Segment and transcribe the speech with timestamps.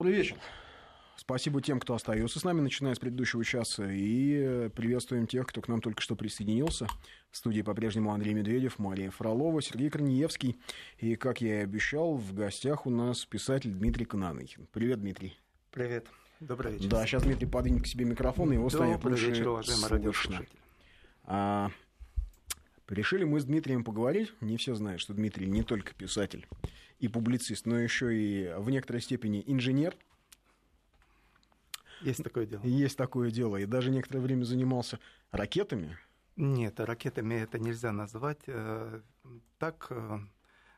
[0.00, 0.36] Добрый вечер.
[1.16, 3.90] Спасибо тем, кто остается с нами, начиная с предыдущего часа.
[3.90, 6.86] И приветствуем тех, кто к нам только что присоединился.
[7.32, 10.56] В студии по-прежнему Андрей Медведев, Мария Фролова, Сергей Корнеевский.
[10.98, 14.68] И, как я и обещал, в гостях у нас писатель Дмитрий Кананыхин.
[14.70, 15.36] Привет, Дмитрий.
[15.72, 16.06] Привет.
[16.38, 16.88] Добрый вечер.
[16.90, 20.46] Да, сейчас Дмитрий подвинет к себе микрофон, и его станет Добрый лучше вечер, слышно.
[21.24, 21.72] А,
[22.86, 24.32] решили мы с Дмитрием поговорить.
[24.40, 26.46] Не все знают, что Дмитрий не только писатель
[26.98, 29.96] и публицист, но еще и в некоторой степени инженер.
[32.00, 32.62] Есть такое дело.
[32.62, 33.56] Есть такое дело.
[33.56, 34.98] И даже некоторое время занимался
[35.30, 35.98] ракетами.
[36.36, 38.40] Нет, ракетами это нельзя назвать.
[38.46, 39.00] Э,
[39.58, 40.18] Так, э,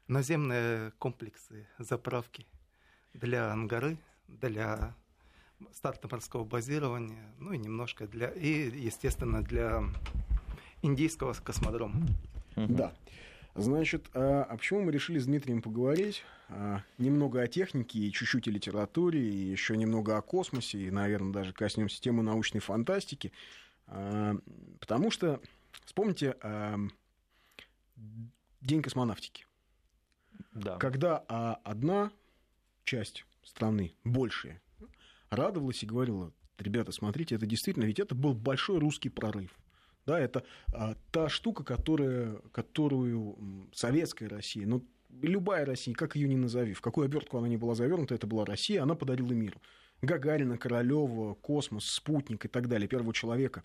[0.09, 2.47] наземные комплексы заправки
[3.13, 4.95] для Ангары, для
[5.75, 9.85] старта морского базирования, ну и немножко для, и, естественно, для
[10.83, 12.01] индийского космодрома.
[12.57, 12.93] Да.
[13.55, 16.25] Значит, а, а почему мы решили с Дмитрием поговорить?
[16.49, 21.33] А, Немного о технике и чуть-чуть о литературе, и еще немного о космосе, и, наверное,
[21.33, 23.33] даже коснемся темы научной фантастики.
[23.87, 24.37] А,
[24.79, 25.41] Потому что,
[25.85, 26.77] вспомните, а,
[28.61, 29.47] День космонавтики.
[30.53, 30.77] Да.
[30.77, 32.13] Когда а, одна
[32.85, 34.61] часть страны, большая,
[35.31, 39.51] радовалась и говорила, ребята, смотрите, это действительно, ведь это был большой русский прорыв.
[40.07, 44.85] Да, это а, та штука, которая, которую советская Россия, ну,
[45.23, 48.45] любая Россия, как ее ни назови, в какую обертку она ни была завернута, это была
[48.45, 49.61] Россия, она подарила миру.
[50.03, 53.63] Гагарина, Королева, космос, спутник и так далее, первого человека.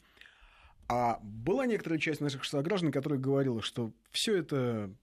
[0.88, 4.94] А была некоторая часть наших сограждан, которая говорила, что все это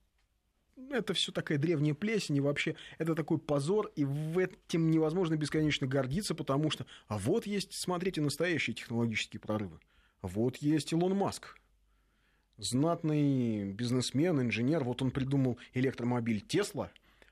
[0.89, 5.87] это все такая древняя плесень, и вообще это такой позор, и в этим невозможно бесконечно
[5.87, 9.79] гордиться, потому что а вот есть, смотрите, настоящие технологические прорывы.
[10.23, 11.57] Вот есть Илон Маск,
[12.55, 16.91] знатный бизнесмен, инженер, вот он придумал электромобиль Тесла,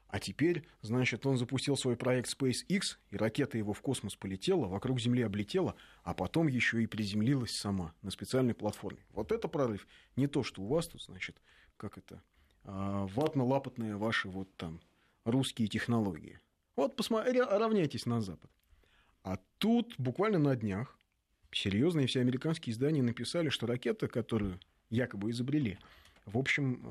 [0.09, 4.99] а теперь, значит, он запустил свой проект SpaceX, и ракета его в космос полетела, вокруг
[4.99, 8.99] Земли облетела, а потом еще и приземлилась сама на специальной платформе.
[9.13, 9.87] Вот это прорыв.
[10.17, 11.37] Не то, что у вас тут, значит,
[11.77, 12.21] как это,
[12.65, 14.81] а, ватно-лапотные ваши вот там
[15.23, 16.41] русские технологии.
[16.75, 18.51] Вот посмотрите, равняйтесь на Запад.
[19.23, 20.97] А тут буквально на днях
[21.51, 25.77] серьезные все американские издания написали, что ракета, которую якобы изобрели,
[26.25, 26.81] в общем,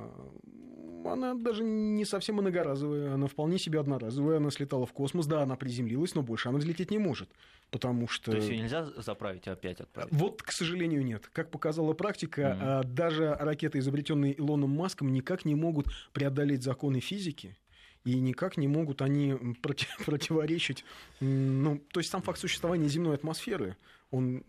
[1.04, 5.43] э, она даже не совсем многоразовая, она вполне себе одноразовая, она слетала в космос, да,
[5.43, 7.31] она приземлилась, но больше она взлететь не может,
[7.71, 8.32] потому что...
[8.32, 10.12] То есть ее нельзя заправить и опять отправить?
[10.12, 11.28] Вот, к сожалению, нет.
[11.32, 17.56] Как показала практика, а, даже ракеты, изобретенные Илоном Маском, никак не могут преодолеть законы физики.
[18.04, 20.84] И никак не могут они проти- противоречить.
[21.20, 23.76] Ну, то есть сам факт существования земной атмосферы,
[24.10, 24.40] он...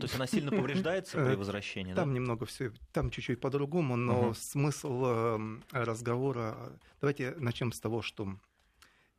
[0.00, 1.92] То есть она сильно повреждается при возвращении?
[1.92, 2.02] да?
[2.02, 4.34] Там немного все, там чуть-чуть по-другому, но Мгм.
[4.34, 5.38] смысл э,
[5.72, 6.78] разговора.
[7.00, 8.34] Давайте начнем с того, что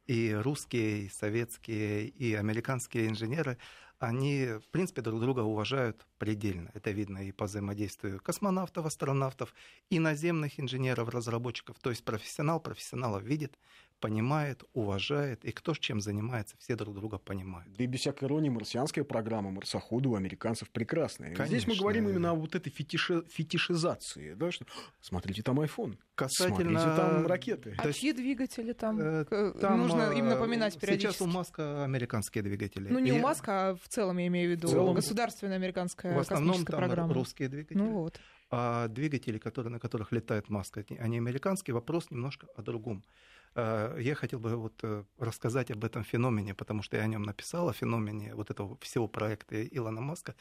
[0.07, 3.57] и русские, и советские, и американские инженеры,
[3.97, 6.72] они, в принципе, друг друга уважают предельно.
[6.74, 9.53] Это видно и по взаимодействию космонавтов, астронавтов,
[9.90, 11.78] и наземных инженеров, разработчиков.
[11.80, 13.58] То есть профессионал профессионала видит,
[14.00, 17.74] понимает, уважает, и кто с чем занимается, все друг друга понимают.
[17.74, 21.30] Да и без всякой иронии, марсианская программа марсохода у американцев прекрасная.
[21.30, 21.75] Здесь мы Конечно.
[21.81, 24.34] говорим именно о вот этой фетиши- фетишизации.
[24.34, 24.66] Да, что,
[25.02, 25.98] смотрите, там iPhone.
[26.16, 27.75] Касательно- Смотрите, там ракеты.
[27.78, 29.00] А То есть, чьи двигатели там?
[29.02, 31.24] Э, К- Там, Нужно э, им напоминать Сейчас периодически.
[31.24, 32.88] у Маска американские двигатели.
[32.90, 35.56] Ну, не у И Маска, а в целом, я имею в виду, В целом- государственная
[35.58, 37.14] американская В основном космическая там программа.
[37.14, 37.78] русские двигатели.
[37.78, 38.20] Ну вот.
[38.52, 41.74] А двигатели, которые, на которых летает Маска, они- американские.
[41.74, 43.03] Вопрос немножко о другом.
[43.56, 47.24] Э, Я хотел бы вот э, рассказать об этом феномене, потому что я о нем
[47.24, 50.36] написал, о феномене вот этого всего проекта Илона Маска,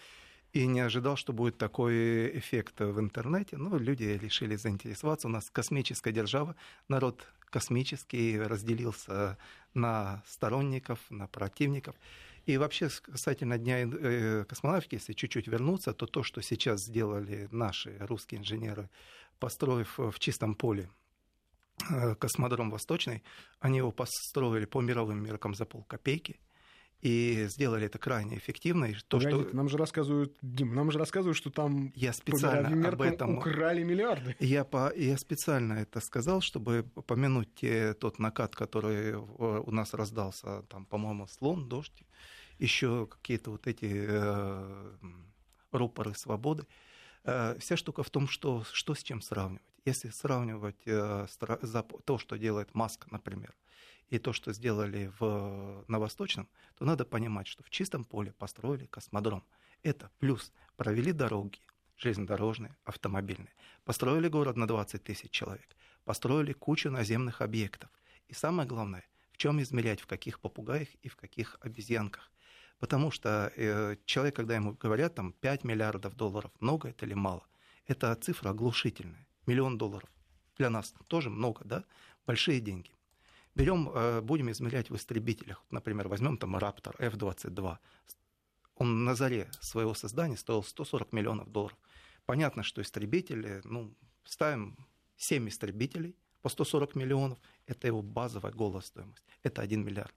[0.52, 3.56] и не ожидал, что будет такой эффект в интернете.
[3.56, 5.28] Но люди решили заинтересоваться.
[5.28, 6.54] У нас космическая держава,
[6.88, 9.36] народ космический разделился
[9.74, 11.94] на сторонников, на противников.
[12.46, 17.48] И вообще, с- касательно Дня э, космонавтики, если чуть-чуть вернуться, то то, что сейчас сделали
[17.50, 18.90] наши русские инженеры,
[19.38, 20.90] построив в чистом поле
[21.90, 23.22] э, космодром Восточный,
[23.60, 26.38] они его построили по мировым меркам за полкопейки,
[27.04, 28.86] и сделали это крайне эффективно.
[28.86, 32.16] И то, Погодите, что нам же рассказывают, Дим, нам же рассказывают, что там я по
[32.16, 34.34] специально мировым об этом украли миллиарды.
[34.40, 40.62] Я, по, я специально это сказал, чтобы помянуть те, тот накат, который у нас раздался,
[40.70, 42.02] там, по-моему, слон, дождь,
[42.58, 44.96] еще какие-то вот эти э,
[45.72, 46.66] рупоры свободы.
[47.24, 49.62] Э, вся штука в том, что, что с чем сравнивать.
[49.84, 53.54] Если сравнивать э, стра- зап- то, что делает Маска, например,
[54.10, 58.86] и то, что сделали в, на Восточном, то надо понимать, что в чистом поле построили
[58.86, 59.44] космодром.
[59.82, 61.58] Это плюс провели дороги,
[61.96, 63.52] железнодорожные, автомобильные.
[63.84, 65.76] Построили город на 20 тысяч человек.
[66.04, 67.90] Построили кучу наземных объектов.
[68.28, 72.30] И самое главное, В чем измерять, в каких попугаях и в каких обезьянках.
[72.78, 77.46] Потому что э, человек, когда ему говорят там 5 миллиардов долларов, много это или мало,
[77.86, 79.26] это цифра оглушительная.
[79.46, 80.08] Миллион долларов.
[80.56, 81.84] Для нас тоже много, да?
[82.26, 82.90] Большие деньги.
[83.54, 85.62] Берем, э, будем измерять в истребителях.
[85.70, 87.78] Например, возьмем там Raptor F-22.
[88.76, 91.78] Он на заре своего создания стоил 140 миллионов долларов.
[92.26, 93.94] Понятно, что истребители, ну,
[94.24, 94.76] ставим
[95.16, 100.14] 7 истребителей по 140 миллионов, это его базовая голая стоимость, это 1 миллиард.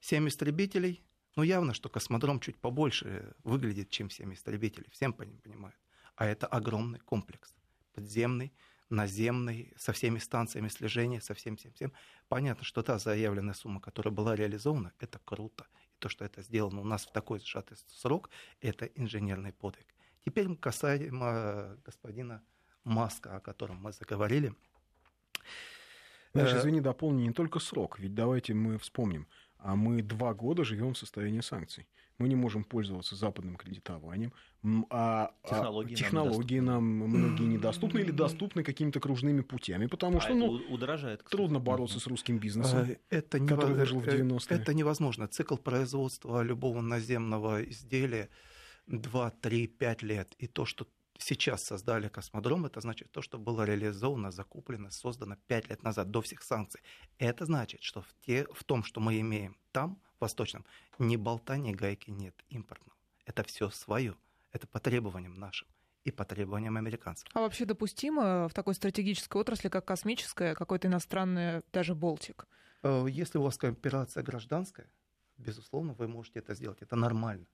[0.00, 1.02] 7 истребителей,
[1.40, 5.78] ну, явно, что космодром чуть побольше выглядит, чем 7 истребителей, всем понимают.
[6.14, 7.54] А это огромный комплекс,
[7.94, 8.52] подземный,
[8.90, 11.94] наземный, со всеми станциями слежения, со всем, всем, всем.
[12.28, 15.66] Понятно, что та заявленная сумма, которая была реализована, это круто.
[15.94, 18.28] И то, что это сделано у нас в такой сжатый срок,
[18.60, 19.86] это инженерный подвиг.
[20.26, 22.42] Теперь касаемо господина
[22.84, 24.54] Маска, о котором мы заговорили.
[26.34, 29.26] Знаешь, э, извини, дополню не только срок, ведь давайте мы вспомним,
[29.62, 31.86] а мы два года живем в состоянии санкций.
[32.18, 34.32] Мы не можем пользоваться западным кредитованием,
[34.90, 40.20] а, а технологии, технологии нам, нам многие недоступны или доступны какими-то кружными путями, потому а
[40.20, 44.58] что ну, удорожает, трудно бороться с русским бизнесом, э, это не который выжил в 90-е.
[44.58, 45.28] Это невозможно.
[45.28, 48.28] Цикл производства любого наземного изделия
[48.86, 50.34] 2, 3, 5 лет.
[50.38, 50.86] И то, что
[51.22, 56.20] сейчас создали космодром, это значит то, что было реализовано, закуплено, создано 5 лет назад, до
[56.20, 56.80] всех санкций.
[57.18, 60.64] Это значит, что в, те, в том, что мы имеем там, в Восточном,
[60.98, 62.96] ни болта, ни гайки нет импортного.
[63.24, 64.16] Это все свое.
[64.52, 65.68] Это по требованиям нашим
[66.04, 67.28] и по требованиям американцев.
[67.34, 72.48] А вообще допустимо в такой стратегической отрасли, как космическая, какой-то иностранный, даже Болтик?
[72.82, 74.90] Э, если у вас операция гражданская,
[75.36, 76.82] безусловно, вы можете это сделать.
[76.82, 77.46] Это нормально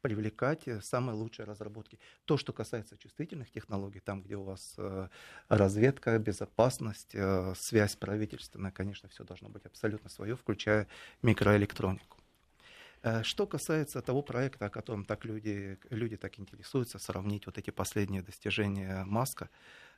[0.00, 1.98] привлекать э, самые лучшие разработки.
[2.24, 5.08] То, что касается чувствительных технологий, там, где у вас э,
[5.48, 10.86] разведка, безопасность, э, связь правительственная, конечно, все должно быть абсолютно свое, включая
[11.22, 12.18] микроэлектронику.
[13.22, 18.20] Что касается того проекта, о котором так люди, люди так интересуются, сравнить вот эти последние
[18.20, 19.48] достижения Маска,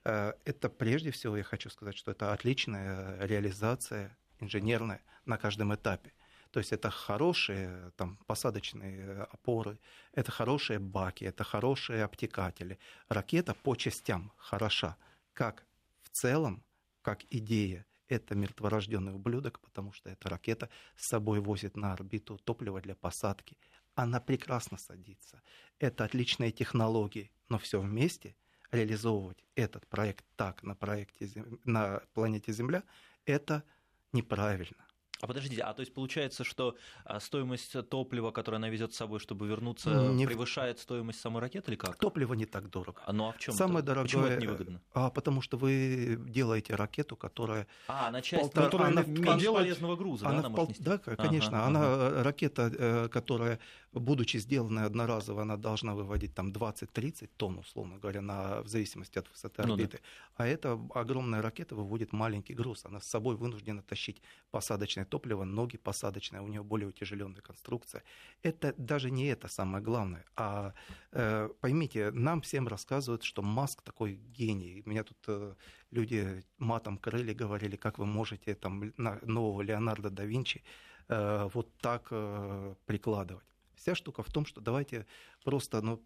[0.04, 6.12] это прежде всего, я хочу сказать, что это отличная реализация инженерная на каждом этапе.
[6.52, 9.78] То есть это хорошие там, посадочные опоры,
[10.12, 12.78] это хорошие баки, это хорошие обтекатели.
[13.08, 14.98] Ракета по частям хороша.
[15.32, 15.64] Как
[16.02, 16.62] в целом,
[17.00, 22.82] как идея, это мертворожденный ублюдок, потому что эта ракета с собой возит на орбиту топливо
[22.82, 23.56] для посадки.
[23.94, 25.42] Она прекрасно садится.
[25.78, 28.36] Это отличные технологии, но все вместе
[28.70, 32.82] реализовывать этот проект так на, проекте, на планете Земля,
[33.24, 33.64] это
[34.12, 34.86] неправильно.
[35.22, 36.74] А подождите, а то есть получается, что
[37.04, 41.70] а, стоимость топлива, которое она везет с собой, чтобы вернуться, не превышает стоимость самой ракеты
[41.70, 41.94] или как?
[41.94, 43.00] Топливо не так дорого.
[43.06, 43.54] А ну а в чем?
[43.54, 44.02] Самое дорогое.
[44.02, 44.80] Почему это невыгодно?
[44.94, 47.68] А потому что вы делаете ракету, которая.
[47.86, 49.62] А, она часть, полтора, которая она меньше делает...
[49.62, 50.74] полезного груза, она да, она пол...
[50.80, 51.58] Да, конечно.
[51.58, 52.22] Ага, она ага.
[52.24, 53.60] ракета, э, которая,
[53.92, 59.30] будучи сделанной одноразово, она должна выводить там 20-30 тонн, условно говоря, на, в зависимости от
[59.30, 59.98] высоты орбиты.
[60.02, 60.02] Ну,
[60.38, 60.44] да.
[60.44, 62.84] А эта огромная ракета выводит маленький груз.
[62.86, 64.20] Она с собой вынуждена тащить
[64.50, 68.02] посадочное топливо, ноги посадочные у нее более утяжеленная конструкция.
[68.42, 70.24] Это даже не это самое главное.
[70.36, 70.72] А
[71.12, 74.82] э, поймите, нам всем рассказывают, что Маск такой гений.
[74.86, 75.54] Меня тут э,
[75.90, 80.62] люди матом крыли, говорили, как вы можете там нового Леонардо да Винчи
[81.08, 83.44] э, вот так э, прикладывать.
[83.74, 85.06] Вся штука в том, что давайте
[85.44, 86.00] просто, ну,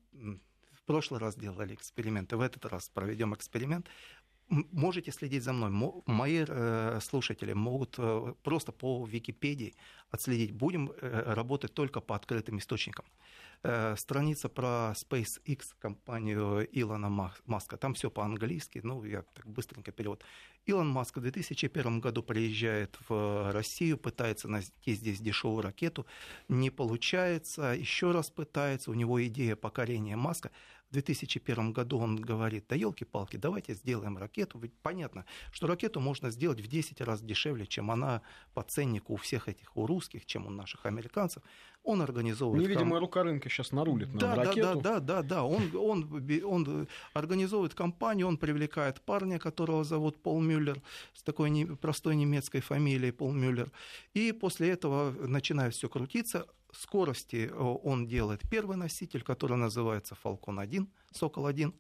[0.73, 3.87] в прошлый раз делали эксперимент, и в этот раз проведем эксперимент
[4.49, 5.71] можете следить за мной.
[6.07, 9.75] Мои э, слушатели могут э, просто по Википедии
[10.11, 10.53] отследить.
[10.53, 13.05] Будем э, работать только по открытым источникам.
[13.97, 17.09] Страница про SpaceX, компанию Илона
[17.47, 17.77] Маска.
[17.77, 20.23] Там все по-английски, ну, я так быстренько перевод.
[20.67, 26.07] Илон Маск в 2001 году приезжает в Россию, пытается найти здесь дешевую ракету,
[26.49, 30.51] не получается, еще раз пытается, у него идея покорения Маска.
[30.97, 34.59] В 2001 году он говорит, да елки-палки, давайте сделаем ракету.
[34.59, 38.23] Ведь понятно, что ракету можно сделать в 10 раз дешевле, чем она
[38.55, 41.43] по ценнику у всех этих, у русских, чем у наших американцев.
[41.85, 42.67] Он организовывает...
[42.67, 44.61] Невидимая рука рынка сейчас нарулит на да, ракету.
[44.61, 45.45] Да, да, да, да.
[45.45, 50.81] Он, он, он организовывает компанию, он привлекает парня, которого зовут Пол Мюллер,
[51.13, 53.71] с такой не, простой немецкой фамилией Пол Мюллер.
[54.15, 56.47] И после этого начинает все крутиться
[56.81, 61.75] скорости э, он делает первый носитель, который называется Falcon 1, Сокол 1.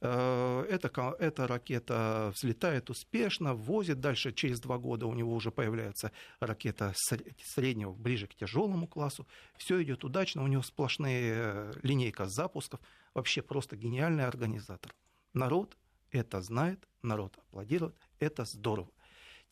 [0.00, 6.10] Э, эта, эта ракета взлетает успешно, возит дальше, через два года у него уже появляется
[6.40, 9.26] ракета среднего, ближе к тяжелому классу.
[9.56, 12.80] Все идет удачно, у него сплошные э, линейка запусков.
[13.14, 14.92] Вообще просто гениальный организатор.
[15.34, 15.76] Народ
[16.10, 18.90] это знает, народ аплодирует, это здорово.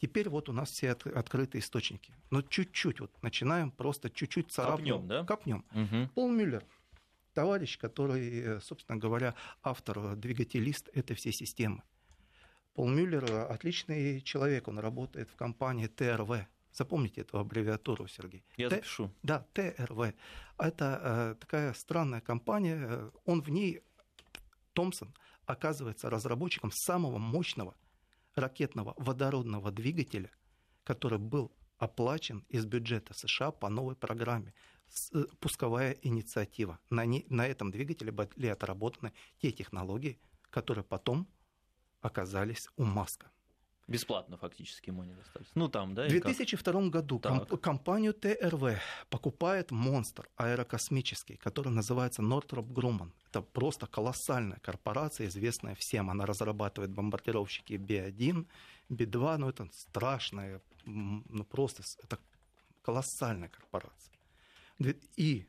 [0.00, 2.14] Теперь вот у нас все от, открытые источники.
[2.30, 4.95] Но чуть-чуть вот начинаем просто чуть-чуть царапнем.
[4.95, 5.25] Копнем, да?
[5.25, 5.64] Копнем.
[5.73, 6.11] Угу.
[6.14, 6.64] Пол Мюллер,
[7.35, 11.83] товарищ, который, э, собственно говоря, автор, двигателист этой всей системы.
[12.73, 16.47] Пол Мюллер отличный человек, он работает в компании ТРВ.
[16.73, 18.42] Запомните эту аббревиатуру, Сергей.
[18.57, 18.76] Я Т...
[18.76, 19.11] запишу.
[19.23, 20.14] Да, ТРВ.
[20.57, 23.11] Это э, такая странная компания.
[23.26, 23.83] Он в ней,
[24.73, 25.12] Томпсон,
[25.45, 27.75] оказывается разработчиком самого мощного
[28.35, 30.31] ракетного водородного двигателя,
[30.85, 34.55] который был оплачен из бюджета США по новой программе
[35.13, 36.79] э, пусковая инициатива.
[36.91, 40.21] На, не, на этом двигателе были отработаны те технологии,
[40.51, 41.27] которые потом
[42.01, 43.31] оказались у Маска.
[43.90, 45.49] Бесплатно фактически ему не достались.
[45.56, 46.04] Ну там, да?
[46.04, 46.90] В 2002 как?
[46.90, 53.11] году комп- компанию ТРВ покупает монстр аэрокосмический, который называется Northrop Grumman.
[53.28, 56.09] Это просто колоссальная корпорация, известная всем.
[56.09, 58.47] Она разрабатывает бомбардировщики B1,
[58.90, 62.18] B2, ну это страшная, ну просто это
[62.82, 64.14] колоссальная корпорация.
[65.16, 65.47] И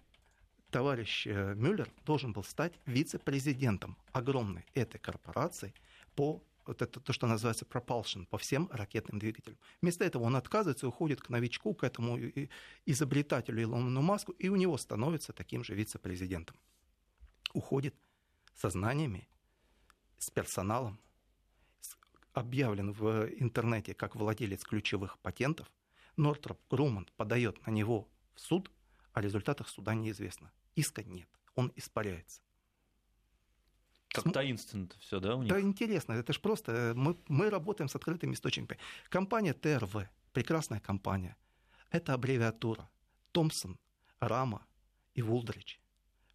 [0.72, 5.74] товарищ э, Мюллер должен был стать вице-президентом огромной этой корпорации
[6.16, 6.42] по
[6.72, 9.58] вот это то, что называется propulsion по всем ракетным двигателям.
[9.82, 12.18] Вместо этого он отказывается и уходит к новичку, к этому
[12.86, 16.56] изобретателю Илону Маску, и у него становится таким же вице-президентом.
[17.54, 17.94] Уходит
[18.54, 19.28] со знаниями,
[20.18, 20.98] с персоналом,
[22.32, 25.70] объявлен в интернете как владелец ключевых патентов.
[26.16, 28.72] Нортроп Груман подает на него в суд,
[29.12, 30.54] о результатах суда неизвестно.
[30.76, 32.42] Иска нет, он испаряется.
[34.14, 34.34] Как См...
[34.34, 35.50] таинственно это все, да, у них?
[35.50, 36.14] Да, интересно.
[36.14, 36.72] Это же просто...
[36.72, 38.80] Э, мы, мы работаем с открытыми источниками.
[39.10, 41.36] Компания ТРВ, прекрасная компания.
[41.92, 42.90] Это аббревиатура.
[43.32, 43.80] Томпсон,
[44.20, 44.66] Рама
[45.14, 45.80] и Вулдрич.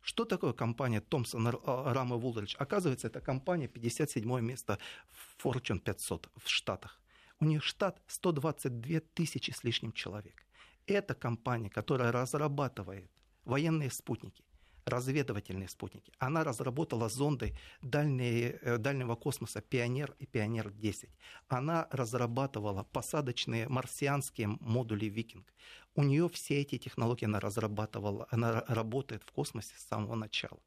[0.01, 2.57] Что такое компания Томпсон, Рама и Вулдрич?
[2.59, 4.79] Оказывается, это компания 57 место
[5.11, 7.01] в Fortune 500 в Штатах.
[7.41, 10.47] У них штат 122 тысячи с лишним человек.
[10.87, 13.11] Это компания, которая разрабатывает
[13.45, 14.45] военные спутники,
[14.87, 16.13] разведывательные спутники.
[16.19, 21.09] Она разработала зонды дальние, э, дальнего космоса «Пионер» и «Пионер-10».
[21.49, 25.53] Она разрабатывала посадочные марсианские модули «Викинг».
[25.97, 30.61] У нее все эти технологии она разрабатывала, она работает в космосе с самого начала.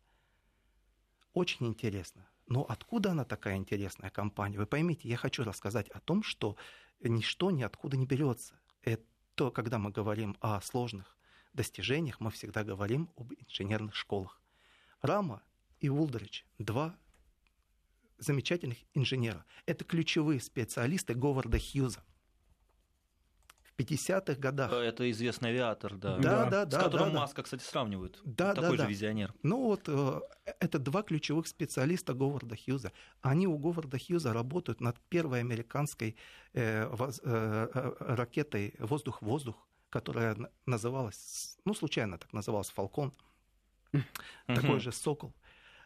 [1.34, 2.28] Очень интересно.
[2.48, 4.58] Но откуда она такая интересная компания?
[4.58, 6.58] Вы поймите, я хочу рассказать о том, что
[7.00, 8.60] ничто ниоткуда не берется.
[8.82, 11.19] Это когда мы говорим о сложных
[11.54, 14.42] достижениях мы всегда говорим об инженерных школах.
[15.02, 15.42] Рама
[15.80, 16.98] и Улдрич– два
[18.20, 19.46] замечательных инженера.
[19.66, 22.04] Это ключевые специалисты Говарда Хьюза.
[23.62, 24.74] В 50-х годах.
[24.74, 26.18] Это известный авиатор, да.
[26.18, 26.80] Да, да, да.
[26.80, 27.20] С которым да, да.
[27.22, 28.20] Маска, кстати, сравнивают.
[28.26, 28.90] Да, Такой да, же да.
[28.90, 29.34] визионер.
[29.42, 30.20] Ну вот, э,
[30.60, 32.92] это два ключевых специалиста Говарда Хьюза.
[33.22, 36.18] Они у Говарда Хьюза работают над первой американской
[36.52, 43.14] э, воз, э, э ракетой воздух-воздух, которая называлась, ну, случайно так называлась «Фалкон»,
[44.46, 45.34] такой же «Сокол».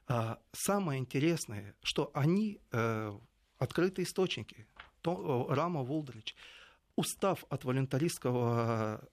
[0.08, 3.18] А, самое интересное, что они э,
[3.58, 4.68] открытые источники.
[5.02, 6.36] То, э, Рама Вулдрич,
[6.96, 9.08] устав от волюнтаристского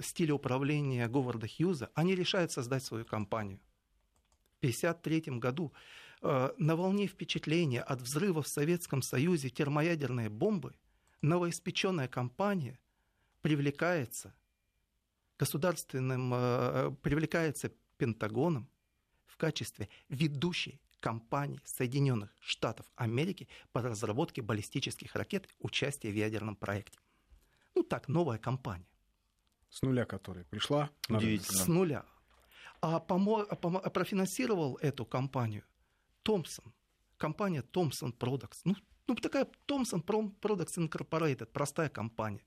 [0.00, 3.60] стиля управления Говарда Хьюза, они решают создать свою компанию.
[4.56, 5.72] В 1953 году
[6.22, 10.74] э, на волне впечатления от взрыва в Советском Союзе термоядерной бомбы
[11.22, 12.78] новоиспеченная компания
[13.42, 14.34] привлекается
[15.38, 18.68] государственным, э, привлекается Пентагоном
[19.26, 26.98] в качестве ведущей компании Соединенных Штатов Америки по разработке баллистических ракет участия в ядерном проекте.
[27.74, 28.86] Ну так, новая компания.
[29.68, 30.90] С нуля которая пришла.
[31.08, 31.58] Удивительно.
[31.58, 32.04] С нуля.
[32.80, 33.46] А, помо...
[33.48, 33.80] а, помо...
[33.82, 35.64] а профинансировал эту компанию
[36.22, 36.72] Томпсон,
[37.16, 38.60] компания Thomson Products.
[38.64, 42.44] Ну, ну такая Thomson Products Incorporated, простая компания.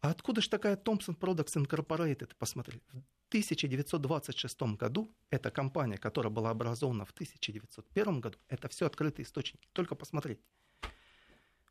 [0.00, 2.30] А откуда же такая Thomson Products Incorporated?
[2.38, 2.80] Посмотри.
[2.92, 9.68] В 1926 году эта компания, которая была образована в 1901 году, это все открытые источники.
[9.72, 10.40] Только посмотреть.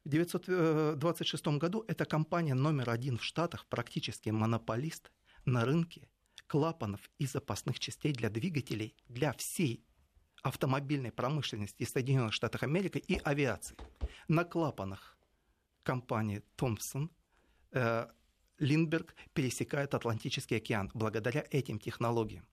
[0.04, 5.12] В 1926 году эта компания номер один в Штатах, практически монополист
[5.46, 6.10] на рынке
[6.48, 9.86] клапанов и запасных частей для двигателей для всей
[10.44, 13.76] автомобильной промышленности Соединенных Штатов Америки и авиации.
[14.28, 15.18] На клапанах
[15.84, 16.42] компании
[17.72, 18.08] э,
[18.60, 22.46] Линдберг пересекает Атлантический океан благодаря этим технологиям.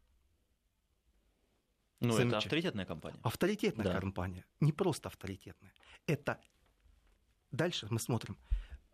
[2.00, 3.18] Ну, это авторитетная компания.
[3.23, 4.00] Авторитетная да.
[4.00, 4.44] компания.
[4.61, 5.73] Не просто авторитетная.
[6.06, 6.38] Это...
[7.50, 8.37] Дальше мы смотрим.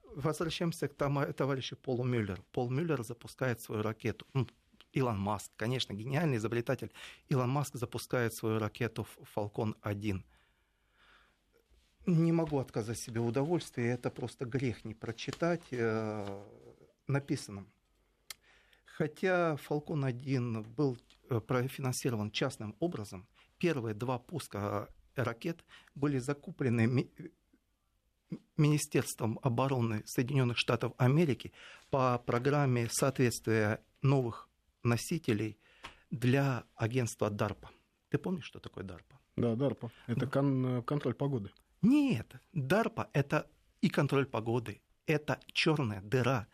[0.02, 0.94] Возвращаемся к
[1.34, 2.44] товарищу Полу Мюллеру.
[2.52, 4.26] Пол Мюллер запускает свою ракету.
[4.34, 4.46] Ну,
[4.92, 6.92] Илон Маск, конечно, гениальный изобретатель.
[7.28, 10.24] Илон Маск запускает свою ракету Falcon 1.
[12.06, 15.62] Не могу отказать себе в удовольствии, это просто грех не прочитать
[17.10, 17.66] э, написанном.
[18.84, 20.98] Хотя Falcon 1 был
[21.30, 23.26] э, профинансирован частным образом,
[23.58, 25.64] первые два пуска ракет
[25.94, 27.10] были закуплены ми-
[28.56, 31.52] Министерством обороны Соединенных Штатов Америки
[31.90, 34.48] по программе соответствия новых
[34.84, 35.58] носителей
[36.10, 37.68] для агентства DARPA.
[38.10, 39.16] Ты помнишь, что такое DARPA?
[39.36, 39.90] Да, DARPA.
[40.06, 41.50] Это кон- контроль погоды.
[41.82, 43.50] Нет, DARPA– это
[43.80, 46.46] и контроль погоды, это черная дыра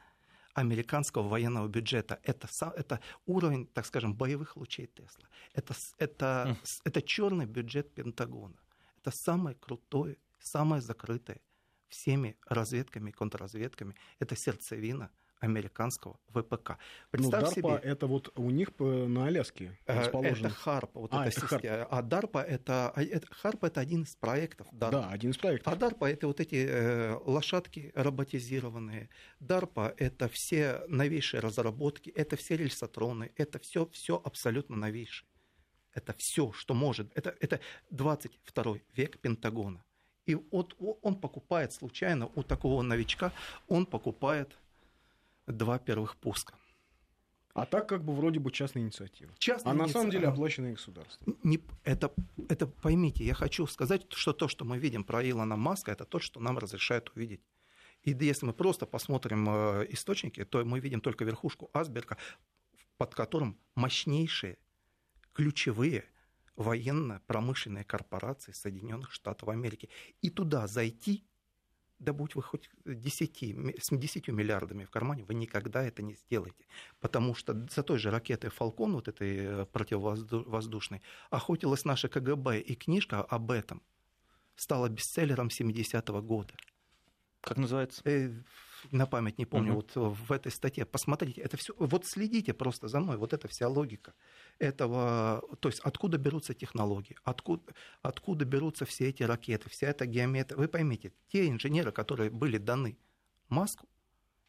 [0.57, 2.19] американского военного бюджета.
[2.23, 5.29] Это, это уровень, так скажем, боевых лучей Тесла.
[5.53, 8.57] Это, это, это черный бюджет Пентагона.
[8.99, 11.41] Это самое крутое, самое закрытое
[11.89, 13.95] всеми разведками, контрразведками.
[14.19, 16.79] Это сердцевина– американского ВПК.
[17.11, 17.91] Представь ну, DARPA себе...
[17.91, 20.49] это вот у них на Аляске э, расположено.
[20.49, 21.85] Это ХАРПа, вот а, это, это система.
[21.91, 24.67] А DARPA это, это ХАРПа это один из проектов.
[24.73, 24.91] DARPA.
[24.91, 25.73] Да, один из проектов.
[25.73, 29.09] А DARPA это вот эти э, лошадки роботизированные.
[29.41, 35.29] DARPA это все новейшие разработки, это все рельсотроны, это все, все абсолютно новейшее.
[35.93, 37.11] Это все, что может.
[37.17, 39.83] Это, это 22 век Пентагона.
[40.27, 43.33] И вот он покупает случайно у такого новичка,
[43.69, 44.59] он покупает
[45.47, 46.55] два первых пуска.
[47.55, 49.33] А так как бы вроде бы частная инициатива.
[49.39, 49.87] Частная а инициатива.
[49.87, 51.35] на самом деле оплаченное государство.
[51.43, 52.13] Не, это,
[52.51, 56.19] это поймите, я хочу сказать, что то, что мы видим про Илона Маска, это то,
[56.19, 57.41] что нам разрешают увидеть.
[58.03, 62.19] И если мы просто посмотрим э, источники, то мы видим только верхушку Асберга,
[62.99, 64.59] под которым мощнейшие,
[65.33, 66.05] ключевые
[66.57, 69.89] военно-промышленные корпорации Соединенных Штатов Америки.
[70.21, 71.25] И туда зайти
[71.99, 76.67] да будь вы хоть 10, с 10 миллиардами в кармане, вы никогда это не сделаете.
[77.01, 82.75] Потому что за той же ракетой «Фалкон», вот этой э, противовоздушной, охотилась наша КГБ, и
[82.75, 83.83] книжка об этом
[84.57, 86.55] стала бестселлером 70-го года.
[87.41, 88.03] Как называется?
[88.93, 89.85] Э, на память не помню, угу.
[89.95, 90.85] вот в этой статье.
[90.85, 91.75] Посмотрите, это все.
[91.79, 94.15] Вот следите просто за мной, вот это вся логика
[94.59, 97.63] этого, то есть откуда берутся технологии, откуда,
[98.03, 100.59] откуда берутся все эти ракеты, вся эта геометрия.
[100.59, 102.99] Вы поймите, те инженеры, которые были даны
[103.49, 103.89] Маску,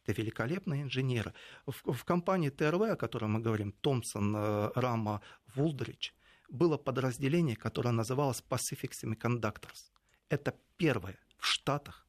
[0.06, 1.34] это великолепные инженеры.
[1.66, 5.22] В, в компании ТРВ, о которой мы говорим, Томпсон, э, Рама,
[5.56, 6.16] Вулдрич,
[6.50, 9.92] было подразделение, которое называлось Pacific Semiconductors.
[10.30, 12.08] Это первое в Штатах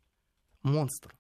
[0.63, 1.18] монстр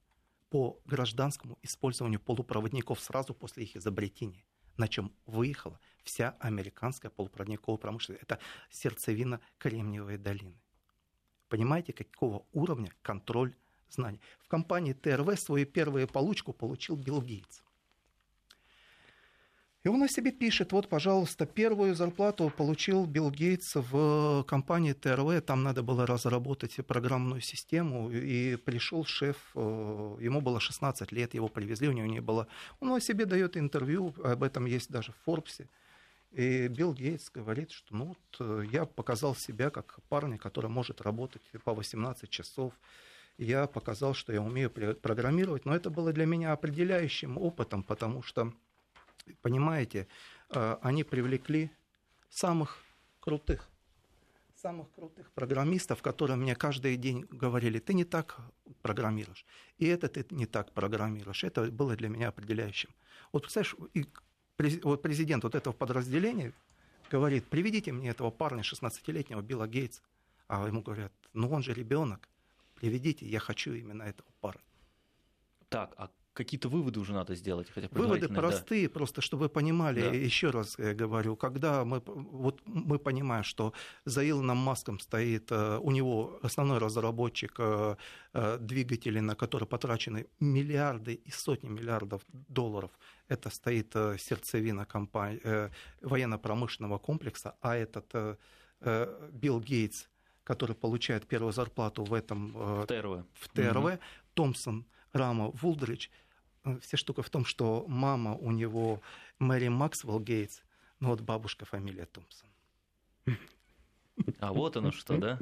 [0.50, 4.44] по гражданскому использованию полупроводников сразу после их изобретения,
[4.76, 8.22] на чем выехала вся американская полупроводниковая промышленность.
[8.22, 8.38] Это
[8.70, 10.61] сердцевина Кремниевой долины.
[11.48, 13.54] Понимаете, какого уровня контроль
[13.88, 14.20] знаний?
[14.40, 17.62] В компании ТРВ свою первую получку получил Билл Гейтс.
[19.88, 25.40] И он о себе пишет, вот, пожалуйста, первую зарплату получил Билл Гейтс в компании ТРВ,
[25.46, 31.48] там надо было разработать программную систему, и пришел шеф, э, ему было 16 лет, его
[31.48, 32.48] привезли, у него не было...
[32.81, 35.70] Он о себе дает интервью, об этом есть даже в Форбсе.
[36.33, 41.01] И Билл Гейтс говорит, что ну вот э, я показал себя как парня, который может
[41.01, 42.74] работать по 18 часов.
[43.38, 48.53] Я показал, что я умею программировать, но это было для меня определяющим опытом, потому что
[49.42, 50.08] понимаете,
[50.50, 51.70] э, они привлекли
[52.28, 52.78] самых
[53.20, 53.68] крутых,
[54.54, 58.40] самых крутых программистов, которые мне каждый день говорили, ты не так
[58.82, 59.44] программируешь,
[59.78, 61.44] и это ты не так программируешь.
[61.44, 62.90] Это было для меня определяющим.
[63.32, 64.06] Вот, представляешь, и
[64.82, 66.52] вот президент вот этого подразделения
[67.10, 70.02] говорит, приведите мне этого парня 16-летнего Билла Гейтса.
[70.48, 72.28] А ему говорят, ну он же ребенок,
[72.74, 74.62] приведите, я хочу именно этого парня.
[75.68, 77.68] Так, а какие-то выводы уже надо сделать.
[77.74, 78.94] Хотя выводы простые, да.
[78.94, 80.27] просто чтобы вы понимали, да.
[80.27, 83.72] еще раз я говорю, когда мы, вот мы понимаем, что
[84.05, 87.96] за Илоном Маском стоит, э, у него основной разработчик э,
[88.35, 92.90] э, двигателей, на которые потрачены миллиарды и сотни миллиардов долларов,
[93.29, 95.70] это стоит сердцевина компании,
[96.01, 98.38] военно-промышленного комплекса, а этот
[99.33, 100.09] Билл Гейтс,
[100.44, 103.98] который получает первую зарплату в этом в ТРВ, в ТРВ угу.
[104.35, 106.11] Томпсон, Рама, Вулдрич–
[106.81, 109.00] вся штука в том, что мама у него
[109.38, 110.61] Мэри Максвелл Гейтс,
[111.00, 112.48] ну вот бабушка фамилия Томпсон.
[114.40, 115.38] А вот оно что, да?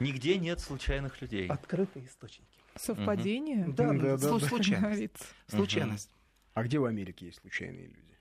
[0.00, 1.46] Нигде нет случайных людей.
[1.46, 2.48] Открытые источники.
[2.74, 3.66] Совпадение?
[3.66, 3.72] Угу.
[3.72, 5.34] Да, да, да, случайность.
[5.46, 6.10] Случайность.
[6.54, 8.18] А где в Америке есть случайные люди?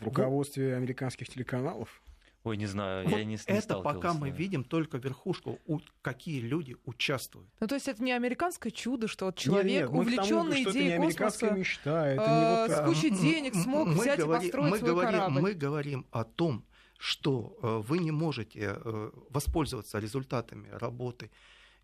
[0.00, 2.02] В руководстве американских телеканалов?
[2.42, 6.40] Ой, не знаю, вот я не, не Это пока мы видим только верхушку, у, какие
[6.40, 7.50] люди участвуют.
[7.60, 12.68] Ну, то есть это не американское чудо, что вот человек, увлеченный идеей космоса, мечта, это
[12.68, 12.78] не вот...
[12.78, 15.42] с кучей денег смог мы взять говори, и построить мы свой говорим, корабль.
[15.42, 16.64] Мы говорим о том,
[16.98, 21.30] что э, вы не можете э, воспользоваться результатами работы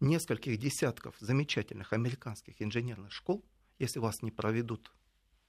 [0.00, 3.44] нескольких десятков замечательных американских инженерных школ,
[3.78, 4.90] если вас не проведут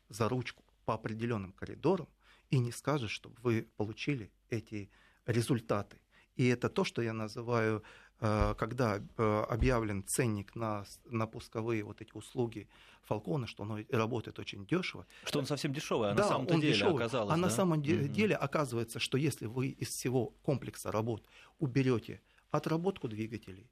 [0.09, 2.07] за ручку по определенным коридорам
[2.49, 4.89] и не скажут, чтобы вы получили эти
[5.25, 5.99] результаты.
[6.35, 7.83] И это то, что я называю,
[8.19, 12.67] э, когда э, объявлен ценник на, на пусковые вот эти услуги
[13.03, 15.05] Фалкона, что он работает очень дешево.
[15.23, 16.95] Что он совсем дешевый, а да, на самом деле дешевый.
[16.95, 17.33] оказалось.
[17.33, 17.41] А да?
[17.41, 18.07] на самом mm-hmm.
[18.09, 21.27] деле оказывается, что если вы из всего комплекса работ
[21.59, 23.69] уберете отработку двигателей,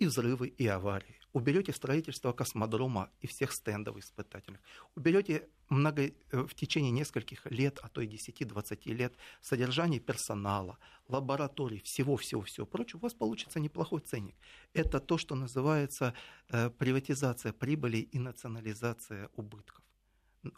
[0.00, 1.20] и взрывы, и аварии.
[1.32, 4.60] Уберете строительство космодрома и всех стендов испытательных.
[4.96, 11.80] Уберете много, э, в течение нескольких лет, а то и 10-20 лет, содержание персонала, лабораторий,
[11.80, 14.36] всего-всего-всего прочего, у вас получится неплохой ценник.
[14.72, 16.14] Это то, что называется
[16.48, 19.84] э, приватизация прибыли и национализация убытков.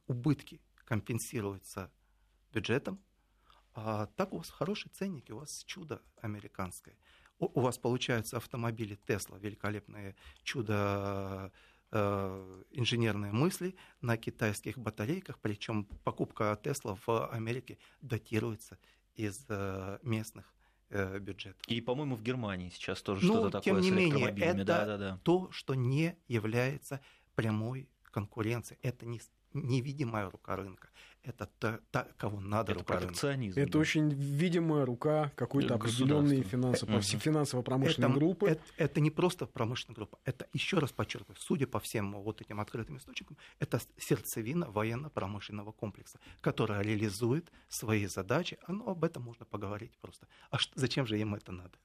[0.07, 1.91] Убытки компенсируются
[2.55, 3.03] бюджетом,
[3.75, 6.97] а так у вас хороший ценник, и у вас чудо американское
[7.39, 11.53] у вас получаются автомобили Тесла, великолепное чудо
[11.91, 18.79] э, инженерные мысли на китайских батарейках, причем покупка Тесла в Америке датируется
[19.15, 20.55] из э, местных
[20.91, 21.63] э, бюджетов.
[21.67, 24.87] И, по-моему, в Германии сейчас тоже ну, что-то тем такое не с менее, это да,
[24.87, 25.21] да, да.
[25.23, 27.01] то, что не является
[27.35, 28.79] прямой конкуренцией.
[28.83, 29.21] Это не
[29.55, 30.89] невидимая рука рынка.
[31.25, 33.61] Это та, та кого надо это рука протекционизм.
[33.61, 33.79] Это да.
[33.79, 37.01] очень видимая рука какой-то определенной финансово- угу.
[37.03, 38.49] финансово-промышленной это, группы.
[38.51, 42.59] Это, это не просто промышленная группа, это, еще раз подчеркиваю, судя по всем вот этим
[42.59, 48.59] открытым источникам, это сердцевина военно-промышленного комплекса, которая реализует свои задачи.
[48.67, 50.27] А ну, об этом можно поговорить просто.
[50.51, 51.79] А что, зачем же им это надо?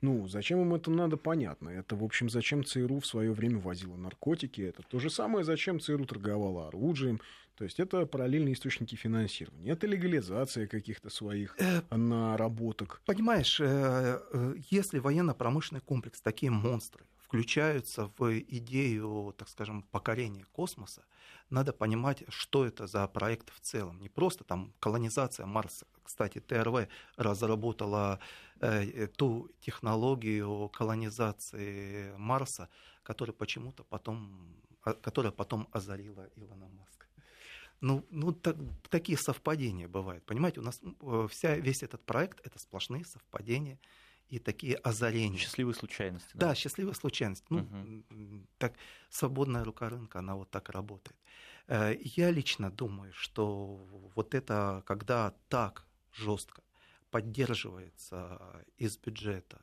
[0.00, 1.70] Ну, зачем им это надо, понятно.
[1.70, 4.60] Это, в общем, зачем ЦРУ в свое время возила наркотики.
[4.60, 7.20] Это то же самое, зачем ЦРУ торговала оружием.
[7.56, 9.72] То есть это параллельные источники финансирования.
[9.72, 13.02] Это легализация каких-то своих э, наработок.
[13.04, 21.04] Понимаешь, э, э, если военно-промышленный комплекс, такие монстры, включаются в идею, так скажем, покорения космоса,
[21.50, 24.00] надо понимать, что это за проект в целом.
[24.00, 25.86] Не просто там колонизация Марса.
[26.02, 28.18] Кстати, ТРВ разработала
[28.60, 32.70] э, ту технологию колонизации Марса,
[33.02, 37.06] которая почему-то потом, а, которая потом озарила Илона Маска.
[37.82, 38.56] Ну, ну так,
[38.88, 40.24] такие совпадения бывают.
[40.24, 43.78] Понимаете, у нас э, вся, весь этот проект это сплошные совпадения
[44.28, 45.38] и такие озарения.
[45.38, 46.30] Счастливые случайности.
[46.34, 47.46] Да, да счастливые случайности.
[47.50, 48.46] Ну, угу.
[48.58, 48.74] так
[49.10, 51.16] свободная рука рынка, она вот так работает.
[51.66, 53.76] Э, я лично думаю, что
[54.14, 56.62] вот это, когда так жестко
[57.10, 59.62] поддерживается из бюджета,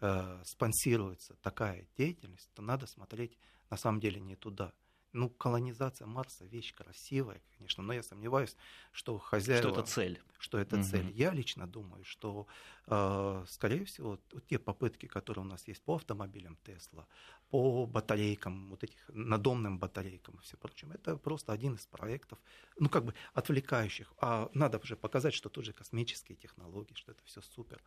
[0.00, 3.36] э, спонсируется такая деятельность, то надо смотреть
[3.70, 4.72] на самом деле не туда.
[5.12, 8.56] Ну, колонизация Марса вещь красивая, конечно, но я сомневаюсь,
[8.92, 9.62] что хозяева...
[9.62, 10.20] Что это цель.
[10.38, 10.84] Что это угу.
[10.84, 11.10] цель.
[11.12, 12.46] Я лично думаю, что,
[12.86, 17.06] э, скорее всего, те попытки, которые у нас есть по автомобилям Тесла,
[17.50, 22.38] по батарейкам, вот этих надомным батарейкам и все прочее, это просто один из проектов,
[22.78, 24.12] ну, как бы отвлекающих.
[24.20, 27.82] А надо же показать, что тут же космические технологии, что это все супер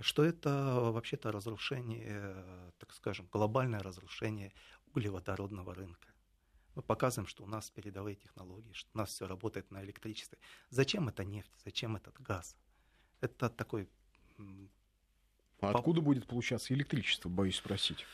[0.00, 0.50] что это
[0.92, 2.36] вообще-то разрушение,
[2.78, 4.52] так скажем, глобальное разрушение
[4.92, 6.08] углеводородного рынка.
[6.76, 10.38] Мы показываем, что у нас передовые технологии, что у нас все работает на электричестве.
[10.68, 11.50] Зачем это нефть?
[11.64, 12.54] Зачем этот газ?
[13.22, 13.88] Это такой...
[15.60, 18.04] А откуда будет получаться электричество, боюсь спросить?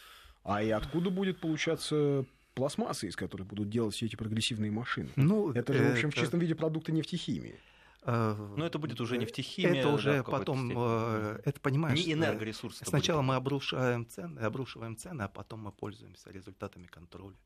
[0.44, 5.11] А и откуда будет получаться пластмасса, из которой будут делать все эти прогрессивные машины?
[5.16, 6.18] Ну, это же, в общем, это...
[6.18, 7.59] в чистом виде продукты нефтехимии.
[8.03, 9.81] Э, Но это будет уже нефтехимия.
[9.81, 11.98] Это уже да, потом, э, это понимаешь.
[11.98, 12.79] Не энергоресурс.
[12.85, 17.37] Сначала мы обрушиваем цены, обрушиваем цены, а потом мы пользуемся результатами контроля.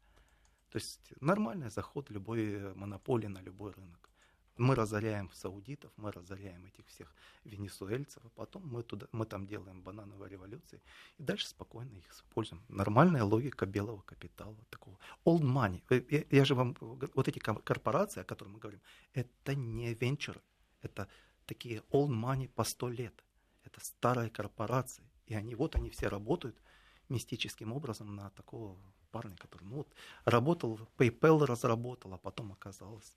[0.77, 4.11] То есть нормальный заход любой монополии на любой рынок.
[4.59, 9.81] Мы разоряем саудитов, мы разоряем этих всех венесуэльцев, а потом мы, туда, мы там делаем
[9.81, 10.83] банановые революции
[11.17, 12.63] и дальше спокойно их используем.
[12.69, 15.83] Нормальная логика белого капитала, такого old money.
[16.11, 18.83] Я, я же вам, вот эти корпорации, о которых мы говорим,
[19.15, 20.43] это не венчуры,
[20.83, 21.09] это
[21.47, 23.25] такие old money по сто лет.
[23.65, 26.61] Это старые корпорации, и они, вот они все работают
[27.09, 29.89] мистическим образом на такого парня, который ну, вот,
[30.25, 33.15] работал, PayPal разработал, а потом оказалось,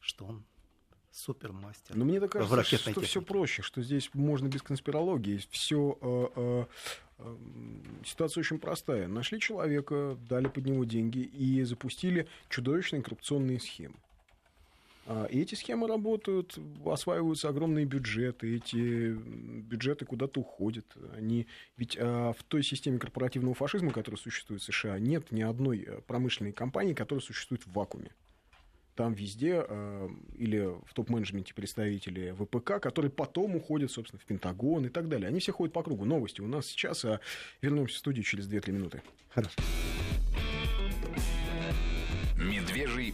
[0.00, 0.44] что он
[1.10, 1.96] супермастер.
[1.96, 3.00] Но мне так кажется, что технике.
[3.06, 5.40] все проще, что здесь можно без конспирологии.
[5.50, 6.64] Все э, э,
[7.18, 7.36] э,
[8.04, 9.08] ситуация очень простая.
[9.08, 13.96] Нашли человека, дали под него деньги и запустили чудовищные коррупционные схемы.
[15.10, 20.84] А, эти схемы работают, осваиваются огромные бюджеты, эти бюджеты куда-то уходят.
[21.16, 21.46] Они...
[21.78, 26.00] Ведь а, в той системе корпоративного фашизма, которая существует в США, нет ни одной э,
[26.02, 28.10] промышленной компании, которая существует в вакууме.
[28.96, 34.90] там везде э, или в топ-менеджменте представители ВПК, которые потом уходят, собственно, в Пентагон и
[34.90, 35.28] так далее.
[35.28, 36.04] Они все ходят по кругу.
[36.04, 37.20] Новости у нас сейчас, а
[37.62, 39.02] вернемся в студию через 2-3 минуты.
[39.30, 39.54] Хорошо.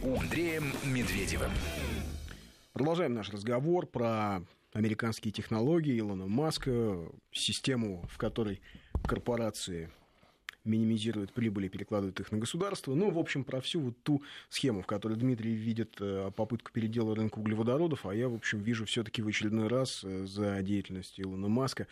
[0.05, 1.49] Андреем Медведевым.
[2.73, 6.99] Продолжаем наш разговор про американские технологии Илона Маска,
[7.31, 8.61] систему, в которой
[9.03, 9.89] корпорации
[10.63, 12.93] минимизируют прибыли, перекладывают их на государство.
[12.93, 17.15] Ну, в общем, про всю вот ту схему, в которой Дмитрий видит э, попытку передела
[17.15, 21.47] рынка углеводородов, а я, в общем, вижу все-таки в очередной раз э, за деятельностью Илона
[21.47, 21.87] Маска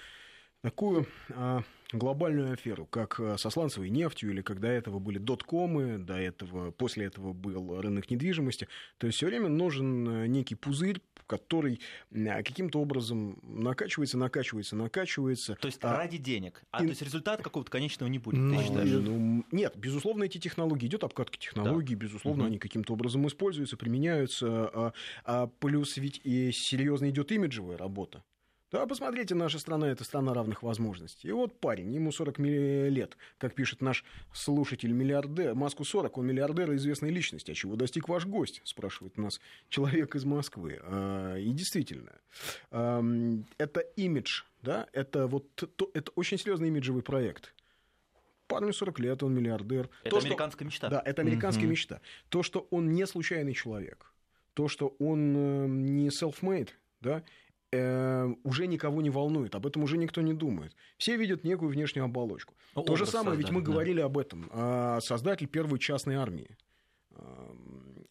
[0.63, 6.15] такую а, глобальную аферу, как э, со сланцевой нефтью, или когда этого были доткомы, до
[6.15, 8.67] этого, после этого был рынок недвижимости.
[8.97, 15.55] То есть все время нужен некий пузырь, который каким-то образом накачивается, накачивается, накачивается.
[15.55, 15.97] То есть а...
[15.97, 16.63] ради денег.
[16.71, 16.85] А и...
[16.85, 18.89] то есть результата какого-то конечного не будет, ну, ты считаешь?
[18.89, 22.05] Ну, нет, безусловно, эти технологии, идет обкатка технологий, да.
[22.05, 22.47] безусловно, угу.
[22.47, 24.47] они каким-то образом используются, применяются.
[24.73, 24.93] А,
[25.25, 28.23] а плюс ведь и серьезно идет имиджевая работа.
[28.73, 31.27] Да, посмотрите, наша страна– это страна равных возможностей.
[31.27, 36.71] И вот парень, ему 40 лет, как пишет наш слушатель миллиардер, Маску 40, он миллиардер
[36.71, 37.51] и известная личность.
[37.51, 40.79] А чего достиг ваш гость, спрашивает нас человек из Москвы.
[40.81, 42.13] А, и действительно,
[42.71, 45.45] это имидж, да, это вот
[45.93, 47.53] это очень серьезный имиджевый проект
[48.47, 49.89] парню 40 лет, он миллиардер.
[50.03, 50.65] Это то, американская что...
[50.65, 50.89] мечта.
[50.89, 51.69] Да, это американская mm-hmm.
[51.69, 52.01] мечта.
[52.29, 54.11] То, что он не случайный человек,
[54.53, 56.69] то, что он э, не self-made,
[57.01, 57.23] да,
[57.73, 60.75] э, уже никого не волнует, об этом уже никто не думает.
[60.97, 62.53] Все видят некую внешнюю оболочку.
[62.75, 63.71] Ну, То же самое, ведь мы да.
[63.71, 64.49] говорили об этом.
[64.51, 66.57] А создатель первой частной армии,
[67.11, 67.53] э,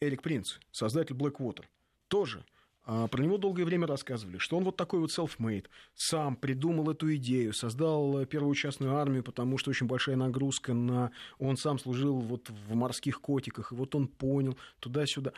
[0.01, 1.63] Эрик Принц, создатель Blackwater,
[2.07, 2.45] тоже
[2.85, 7.15] а про него долгое время рассказывали, что он вот такой вот self-made, сам придумал эту
[7.15, 11.11] идею, создал первую частную армию, потому что очень большая нагрузка на...
[11.39, 15.31] Он сам служил вот в морских котиках, и вот он понял туда-сюда.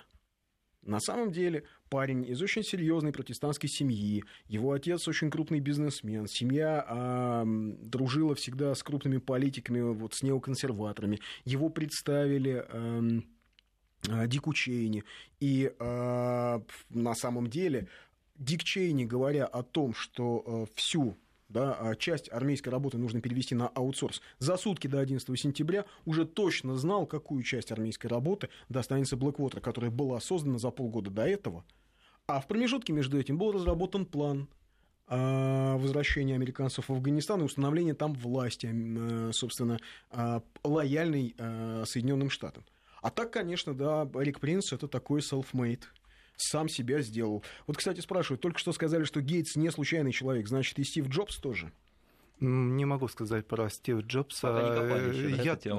[0.85, 6.85] На самом деле парень из очень серьезной протестантской семьи, его отец очень крупный бизнесмен, семья
[6.87, 12.65] а, дружила всегда с крупными политиками, вот с неоконсерваторами, его представили...
[12.69, 15.03] А, Дику Чейни.
[15.39, 17.87] И э, на самом деле
[18.35, 21.17] Дик Чейни, говоря о том, что э, всю
[21.49, 24.21] да, а часть армейской работы нужно перевести на аутсорс.
[24.39, 29.91] За сутки до 11 сентября уже точно знал, какую часть армейской работы достанется Blackwater, которая
[29.91, 31.63] была создана за полгода до этого.
[32.27, 34.47] А в промежутке между этим был разработан план
[35.07, 39.79] а, возвращения американцев в Афганистан и установления там власти, э, собственно,
[40.09, 41.35] а, лояльной
[41.85, 42.63] Соединенным Штатам.
[43.03, 45.83] А так, конечно, да, Рик Принц это такой self-made
[46.37, 47.43] сам себя сделал.
[47.67, 51.37] Вот, кстати, спрашивают, только что сказали, что Гейтс не случайный человек, значит, и Стив Джобс
[51.37, 51.71] тоже?
[52.41, 55.57] Не могу сказать про Стив Джобса.
[55.63, 55.77] Я,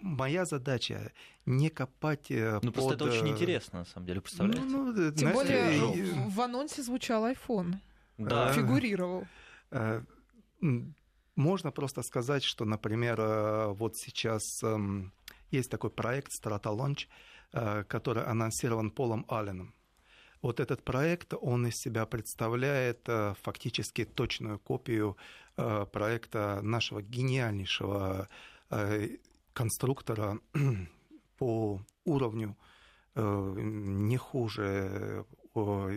[0.00, 1.12] моя задача
[1.46, 2.74] не копать э, Ну, под...
[2.74, 4.64] просто это очень интересно, на самом деле, представляете?
[4.64, 6.28] Ну, ну, Тем знаете, более, я...
[6.28, 7.76] в анонсе звучал iPhone.
[8.18, 8.52] Да.
[8.52, 9.24] Фигурировал.
[9.70, 10.02] Э,
[11.36, 15.12] можно просто сказать, что, например, э, вот сейчас эм,
[15.52, 17.06] есть такой проект Strata Launch,
[17.86, 19.74] который анонсирован Полом Алленом.
[20.44, 25.16] Вот этот проект, он из себя представляет э, фактически точную копию
[25.56, 28.28] э, проекта нашего гениальнейшего
[28.68, 29.08] э,
[29.54, 30.38] конструктора
[31.38, 32.56] по уровню
[33.16, 35.24] не хуже,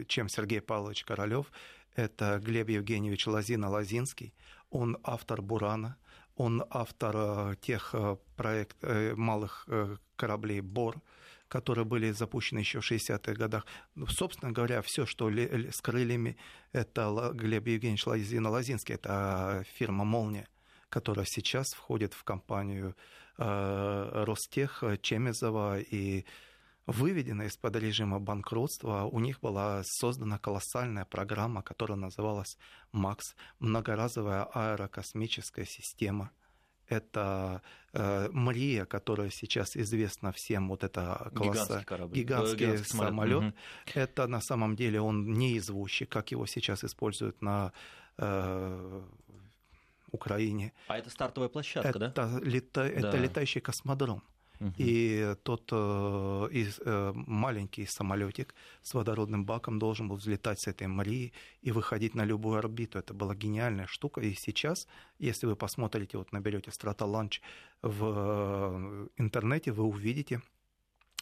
[0.07, 1.51] чем Сергей Павлович Королёв.
[1.95, 4.33] Это Глеб Евгеньевич Лазина-Лазинский.
[4.69, 5.97] Он автор «Бурана»,
[6.37, 7.95] он автор тех
[8.37, 8.77] проект,
[9.17, 9.67] малых
[10.15, 11.01] кораблей «Бор»,
[11.47, 13.65] которые были запущены еще в 60-х годах.
[13.95, 16.37] Ну, собственно говоря, все, что с крыльями,
[16.71, 20.47] это Глеб Евгеньевич Лазина-Лазинский, это фирма «Молния»,
[20.89, 22.95] которая сейчас входит в компанию
[23.37, 26.25] э, Ростех, Чемезова и
[26.85, 32.57] выведена из-под режима банкротства, у них была создана колоссальная программа, которая называлась
[32.93, 36.31] МАКС, многоразовая аэрокосмическая система–
[36.87, 37.61] это
[37.93, 41.79] э, Мария, которая сейчас известна всем, вот это колосса...
[41.79, 43.43] гигантский, гигантский, гигантский самолет.
[43.43, 43.53] Угу.
[43.95, 47.71] Это на самом деле он не извозчик, как его сейчас используют на
[48.17, 49.01] э,
[50.11, 50.73] Украине.
[50.87, 52.39] А это стартовая площадка, это да?
[52.41, 52.83] Лета...
[52.83, 52.89] да?
[52.89, 54.23] Это летающий космодром.
[54.77, 60.87] И тот э, из, э, маленький самолетик с водородным баком должен был взлетать с этой
[60.87, 62.99] Марии и выходить на любую орбиту.
[62.99, 64.21] Это была гениальная штука.
[64.21, 64.87] И сейчас,
[65.19, 67.39] если вы посмотрите, вот наберете Launch
[67.81, 70.41] в э, интернете, вы увидите,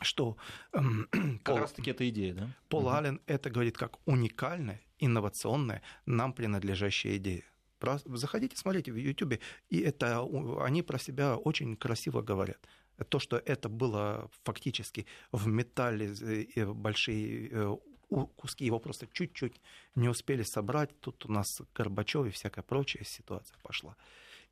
[0.02, 0.38] что...
[0.74, 1.08] Эм,
[1.44, 2.50] как раз-таки эта идея, да?
[2.70, 2.90] Пол угу.
[2.90, 7.44] Аллен это говорит как уникальная, инновационная, нам принадлежащая идея.
[8.06, 10.28] Заходите, смотрите в YouTube, и это
[10.62, 12.58] они про себя очень красиво говорят.
[13.04, 16.14] То, что это было фактически в металле
[16.74, 17.80] большие
[18.10, 19.62] куски его просто чуть-чуть
[19.96, 21.00] не успели собрать.
[21.00, 23.96] Тут у нас Горбачев и всякая прочая ситуация пошла.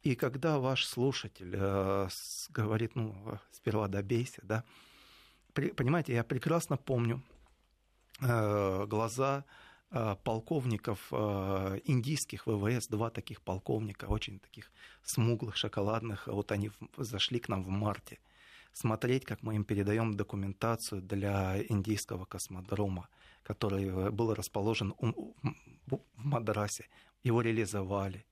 [0.02, 2.10] И когда ваш слушатель э,
[2.50, 4.64] говорит, ну, сперва добейся, да,
[5.54, 7.24] понимаете, я прекрасно помню
[8.20, 9.46] э, глаза
[9.92, 17.40] э, полковников э, индийских ВВС, два таких полковника, очень таких смуглых, шоколадных, вот они зашли
[17.40, 18.20] к нам в марте
[18.74, 23.08] смотреть, как мы им передаем документацию для индийского космодрома,
[23.44, 26.88] который э, был расположен в Мадрасе.
[27.24, 28.26] Его реализовали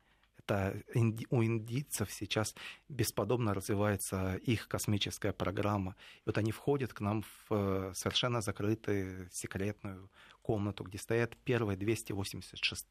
[0.52, 0.84] это
[1.30, 2.56] у индийцев сейчас
[2.90, 5.96] бесподобно развивается их космическая программа.
[6.20, 10.10] И вот они входят к нам в э, совершенно закрытую секретную
[10.42, 12.88] комнату, где стоят первые 286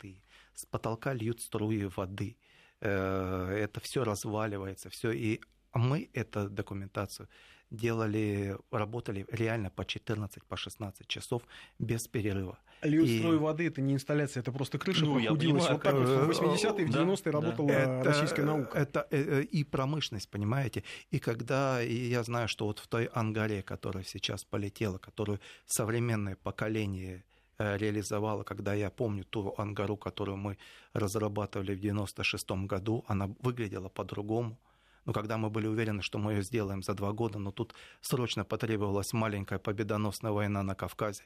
[0.55, 2.37] С потолка льют струи воды.
[2.81, 5.11] Э, это все разваливается, все.
[5.13, 5.41] И
[5.79, 7.29] мы эту документацию
[7.71, 11.43] делали, работали реально по 14, по 16 часов
[11.79, 12.59] без перерыва.
[12.83, 13.23] Льют и...
[13.37, 15.69] воды это не инсталляция, это просто крыша ну, прохудилась.
[15.69, 18.79] Вот так вот в 80-е, в 90-е работала это, российская наука.
[18.79, 20.83] Это э, э, и промышленность, понимаете.
[21.11, 26.37] И когда, и я знаю, что вот в той ангаре, которая сейчас полетела, которую современное
[26.37, 27.23] поколение
[27.59, 30.57] э, реализовала, когда я помню ту ангару, которую мы
[30.95, 34.59] разрабатывали в 96 году, она выглядела по-другому
[35.05, 38.45] но когда мы были уверены, что мы ее сделаем за два года, но тут срочно
[38.45, 41.25] потребовалась маленькая победоносная война на Кавказе,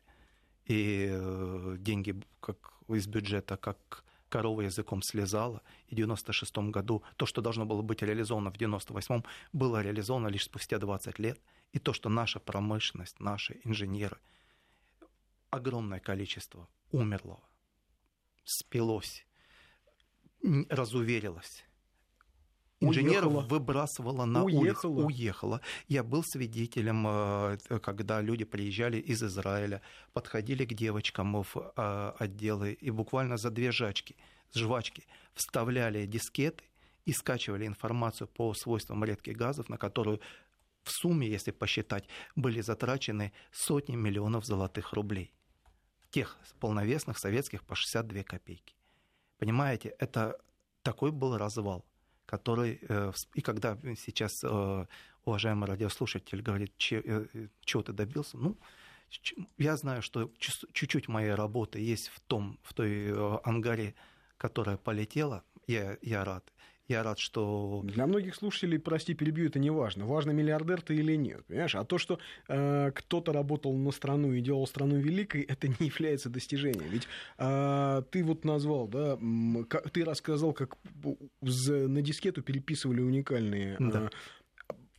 [0.66, 7.26] и э, деньги как из бюджета, как корова языком слезала, и в 96 году то,
[7.26, 11.40] что должно было быть реализовано в 98 было реализовано лишь спустя 20 лет,
[11.72, 14.18] и то, что наша промышленность, наши инженеры,
[15.50, 17.40] огромное количество умерло,
[18.44, 19.26] спилось,
[20.68, 21.64] разуверилось,
[22.80, 23.48] инженеров уехала.
[23.48, 24.60] выбрасывала на уехала.
[24.60, 24.90] улицу.
[24.92, 25.60] Уехала.
[25.88, 29.80] Я был свидетелем, э, когда люди приезжали из Израиля,
[30.12, 34.16] подходили к девочкам в э, отделы и буквально за две жачки,
[34.52, 36.64] жвачки вставляли дискеты
[37.06, 40.20] и скачивали информацию по свойствам редких газов, на которую
[40.82, 45.32] в сумме, если посчитать, были затрачены сотни миллионов золотых рублей.
[46.10, 48.74] Тех полновесных советских по 62 копейки.
[49.38, 50.38] Понимаете, это
[50.82, 51.84] такой был развал
[52.26, 52.80] который...
[52.88, 54.86] Э, и когда сейчас э,
[55.24, 57.26] уважаемый радиослушатель говорит, э,
[57.64, 58.56] чего ты добился, ну,
[59.58, 63.12] я знаю, что чуть-чуть моей работы есть в, том, в той
[63.44, 63.94] ангаре,
[64.38, 66.52] которая полетела, я, я рад.
[66.88, 67.80] Я рад, что...
[67.84, 70.04] Для многих слушателей, прости, перебью, это не важно.
[70.04, 71.74] Важно, миллиардер ты или нет, понимаешь?
[71.74, 72.18] А то, что
[72.48, 76.90] э, кто-то работал на страну и делал страну великой, это не является достижением.
[76.90, 79.18] Ведь э, ты вот назвал, да,
[79.92, 80.76] ты рассказал, как
[81.40, 84.10] на дискету переписывали уникальные да.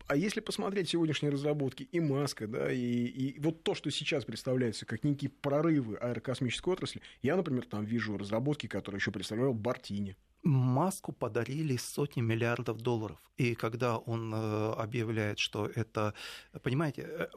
[0.08, 4.86] А если посмотреть сегодняшние разработки и Маска, да, и, и вот то, что сейчас представляется
[4.86, 10.16] как некие прорывы аэрокосмической отрасли, я, например, там вижу разработки, которые еще представлял Бартини.
[10.44, 13.18] Маску подарили сотни миллиардов долларов.
[13.38, 16.14] И когда он э, объявляет, что это,
[16.62, 17.28] понимаете, э,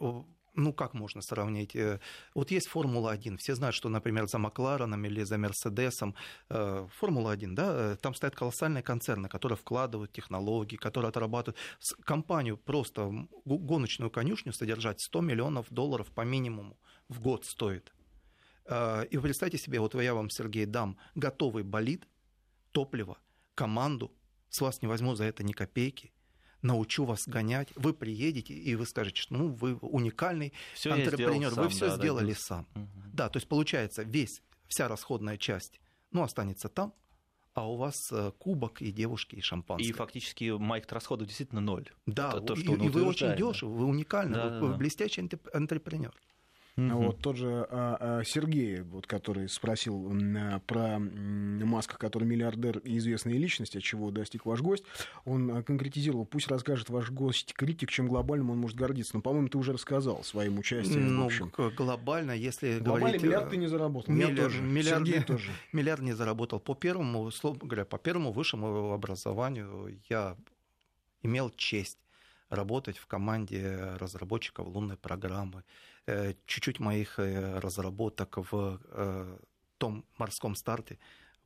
[0.58, 1.74] ну, как можно сравнить?
[1.76, 2.00] Э,
[2.34, 3.36] вот есть Формула-1.
[3.38, 6.14] Все знают, что, например, за Маклареном или за Мерседесом
[6.48, 11.58] Формула-1, да, там стоят колоссальные концерны, которые вкладывают технологии, которые отрабатывают.
[12.04, 13.10] Компанию просто
[13.44, 17.92] гоночную конюшню содержать 100 миллионов долларов по минимуму в год стоит.
[19.10, 22.06] И вы представьте себе, вот я вам, Сергей, дам готовый болид–
[22.72, 23.18] топливо,
[23.54, 24.12] команду,
[24.50, 26.12] с вас не возьму за это ни копейки,
[26.62, 31.68] научу вас гонять, вы приедете и вы скажете, что ну, вы уникальный всё антрепренер, вы
[31.68, 32.68] все да, сделали да, сам.
[32.74, 32.88] Угу.
[33.12, 36.94] Да, то есть получается весь, вся расходная часть, ну, останется там,
[37.54, 39.88] а у вас э, кубок и девушки, и шампанское.
[39.88, 41.88] И фактически майк расходов действительно ноль.
[42.06, 44.74] Да, Это то, что и, и вы очень дешевы, вы уникальны, да, вы, да, вы
[44.76, 46.14] блестящий антрепренер.
[46.78, 47.02] Угу.
[47.02, 52.98] Вот тот же а, а, Сергей, вот, который спросил а, про Маска, который миллиардер и
[52.98, 54.84] известная личность, от чего достиг ваш гость,
[55.24, 59.16] он а, конкретизировал, пусть расскажет ваш гость критик, чем глобальным он может гордиться.
[59.16, 61.16] Но, по-моему, ты уже рассказал своим участием.
[61.16, 61.52] Ну, в общем.
[61.76, 63.22] глобально, если Глобально говорить...
[63.22, 64.14] миллиард ты не заработал.
[64.14, 64.62] Миллиард, тоже.
[64.62, 65.50] Миллиард, Сергей тоже.
[65.72, 66.60] Миллиард не заработал.
[66.60, 70.36] По первому, условно говоря, по первому высшему образованию я
[71.22, 71.98] имел честь
[72.50, 75.64] работать в команде разработчиков лунной программы.
[76.08, 79.38] Э, чуть-чуть моих э, разработок в э,
[79.76, 80.98] том морском старте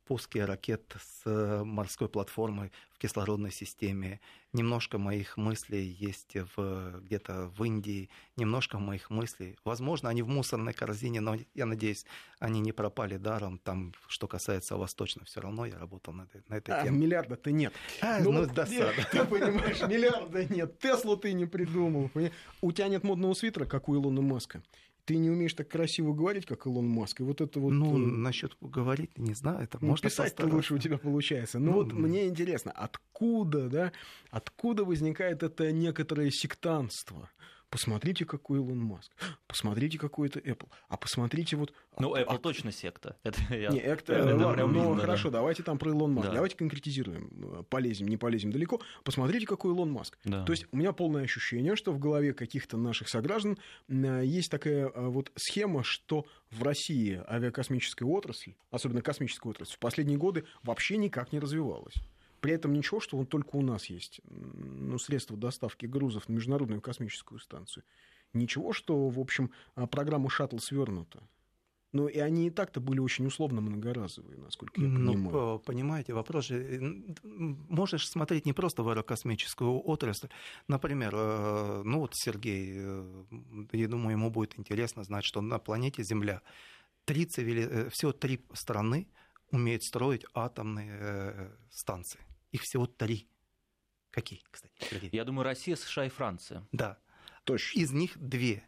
[0.05, 4.19] пуски ракет с морской платформы в кислородной системе.
[4.53, 9.57] Немножко моих мыслей есть в, где-то в Индии, немножко моих мыслей.
[9.65, 12.05] Возможно, они в мусорной корзине, но я надеюсь,
[12.39, 13.57] они не пропали даром.
[13.57, 16.97] Там, что касается Восточного, все равно я работал на, на этой а, теме.
[16.99, 17.73] Миллиарда-то нет.
[18.01, 18.93] А, ну, ну досада.
[19.11, 20.79] Ты понимаешь, миллиарда нет.
[20.79, 22.11] Теслу ты не придумал.
[22.61, 24.61] У тебя нет модного свитера, как у Илона Маска
[25.05, 27.19] ты не умеешь так красиво говорить, как Илон Маск.
[27.19, 27.71] И вот это вот...
[27.71, 27.97] Ну, э...
[27.97, 29.63] насчет говорить, не знаю.
[29.63, 31.59] Это ну, можно писать лучше у тебя получается.
[31.59, 33.91] Но ну, вот мне интересно, откуда, да,
[34.29, 37.29] откуда возникает это некоторое сектантство?
[37.73, 39.11] Посмотрите, какой Илон Маск.
[39.47, 40.69] Посмотрите, какой это Apple.
[40.89, 41.73] А посмотрите вот...
[41.97, 42.37] Ну, Apple а...
[42.37, 43.17] точно секта.
[43.23, 43.69] Это я...
[43.69, 44.13] Не, это...
[44.13, 45.39] это ладно, ну, видно, хорошо, да.
[45.39, 46.27] давайте там про Илон Маск.
[46.27, 46.35] Да.
[46.35, 47.65] Давайте конкретизируем.
[47.71, 48.79] Полезем, не полезем далеко.
[49.03, 50.19] Посмотрите, какой Илон Маск.
[50.23, 50.43] Да.
[50.43, 53.57] То есть у меня полное ощущение, что в голове каких-то наших сограждан
[53.89, 60.19] есть такая а, вот схема, что в России авиакосмическая отрасль, особенно космическая отрасль, в последние
[60.19, 61.95] годы вообще никак не развивалась.
[62.43, 66.81] При этом ничего, что он только у нас есть ну, средства доставки грузов на Международную
[66.81, 67.85] космическую станцию.
[68.33, 71.23] Ничего, что, в общем, а, программа «Шаттл» свернута.
[71.93, 75.31] Но и они и так-то были очень условно многоразовые, насколько я ну, понимаю.
[75.31, 77.15] Ну, понимаете, вопрос же...
[77.23, 80.27] Можешь смотреть не просто в аэрокосмическую отрасль.
[80.67, 83.23] Например, э, ну вот Сергей, э,
[83.71, 86.41] я думаю, ему будет интересно знать, что на планете Земля
[87.05, 87.85] три цивили...
[87.85, 89.07] Э, всего три страны
[89.49, 92.19] умеют строить атомные станции.
[92.53, 93.27] Их всего три.
[94.11, 94.73] Какие, кстати?
[94.79, 95.09] Сергей?
[95.11, 96.65] Я думаю, Россия, США и Франция.
[96.71, 96.99] Да.
[97.43, 97.79] Точно.
[97.79, 98.63] Из них две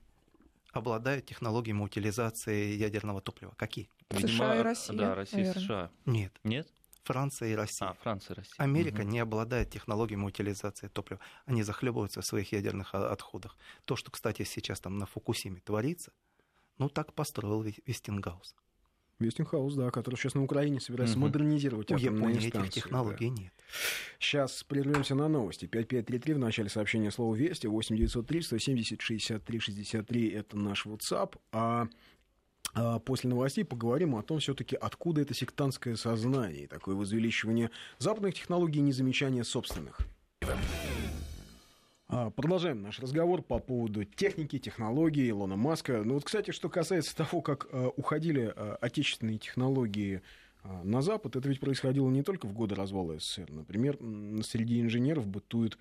[0.73, 3.53] обладают технологиями утилизации ядерного топлива.
[3.55, 3.89] Какие?
[4.09, 4.97] Видимо, США и Россия.
[4.97, 5.61] Да, Россия наверное.
[5.61, 5.91] и США.
[6.05, 6.33] Нет.
[6.43, 6.67] Нет?
[7.03, 7.89] Франция и Россия.
[7.89, 8.55] А, Франция и Россия.
[8.57, 9.09] Америка угу.
[9.09, 11.21] не обладает технологиями утилизации топлива.
[11.45, 13.55] Они захлебываются в своих ядерных отходах.
[13.85, 16.11] То, что, кстати, сейчас там на Фукусиме творится,
[16.79, 18.55] ну так построил Westinghouse.
[19.19, 21.27] Westinghouse, да, который сейчас на Украине собирается угу.
[21.27, 23.41] модернизировать У Японии станции, этих технологий да.
[23.43, 23.53] нет.
[24.19, 25.65] Сейчас прервемся на новости.
[25.65, 31.35] 5533 в начале сообщения слова «Вести», 8903 170 63 63– это наш WhatsApp.
[31.51, 31.87] А
[32.77, 38.79] а после новостей поговорим о том, все-таки откуда это сектантское сознание, такое возвеличивание западных технологий
[38.79, 39.99] и незамечание собственных.
[42.07, 46.03] А, продолжаем наш разговор по поводу техники, технологий Илона Маска.
[46.03, 50.21] Ну вот, кстати, что касается того, как а, уходили а, отечественные технологии
[50.83, 53.51] на Запад, это ведь происходило не только в годы развала СССР.
[53.51, 53.99] Например,
[54.43, 55.77] среди инженеров бытует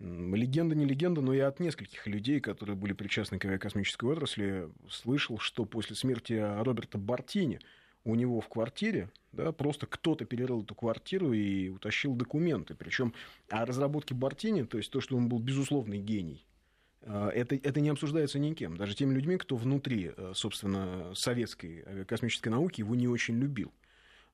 [0.00, 5.38] легенда, не легенда, но я от нескольких людей, которые были причастны к авиакосмической отрасли, слышал,
[5.38, 7.60] что после смерти Роберта Бартини–
[8.04, 12.74] у него в квартире, да, просто кто-то перерыл эту квартиру и утащил документы.
[12.74, 13.14] Причем
[13.48, 16.46] о разработке Бартини, то есть то, что он был безусловный гений,
[17.02, 18.76] а, это, это не обсуждается никем.
[18.76, 23.72] Даже теми людьми, кто внутри, э, собственно, советской космической науки его не очень любил.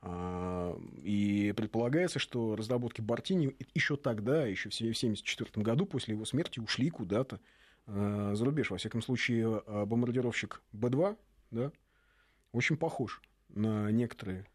[0.02, 6.58] А, и предполагается, что разработки Бартини еще тогда, еще в 1974 году, после его смерти,
[6.58, 7.40] ушли куда-то
[7.86, 8.70] а, за рубеж.
[8.70, 11.16] Во всяком случае, бомбардировщик Б-2
[11.52, 11.72] да,
[12.52, 13.20] очень похож
[13.54, 14.46] на некоторые.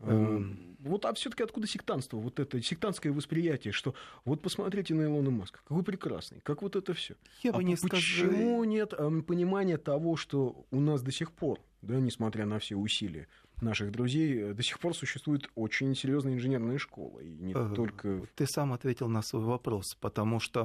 [0.00, 0.76] Эм...
[0.80, 2.18] Вот, а все-таки откуда сектанство?
[2.18, 3.94] Вот это сектантское восприятие, что
[4.24, 7.16] вот посмотрите на Илона Маска, какой прекрасный, как вот это все.
[7.42, 8.64] Я а бы не почему сказал...
[8.64, 13.26] нет эм, понимания того, что у нас до сих пор, да, несмотря на все усилия
[13.60, 17.18] наших друзей, э, до сих пор существует очень серьезная инженерная школа.
[17.18, 18.22] И не э, только...
[18.36, 20.62] Ты сам ответил на свой вопрос, потому что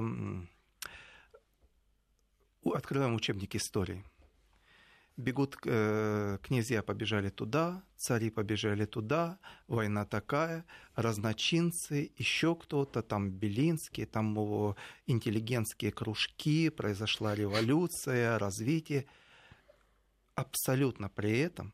[2.64, 4.04] открываем учебник истории
[5.18, 9.38] бегут э, князья побежали туда, цари побежали туда,
[9.68, 19.06] война такая, разночинцы, еще кто-то, там Белинский, там его интеллигентские кружки, произошла революция, развитие.
[20.36, 21.74] Абсолютно при этом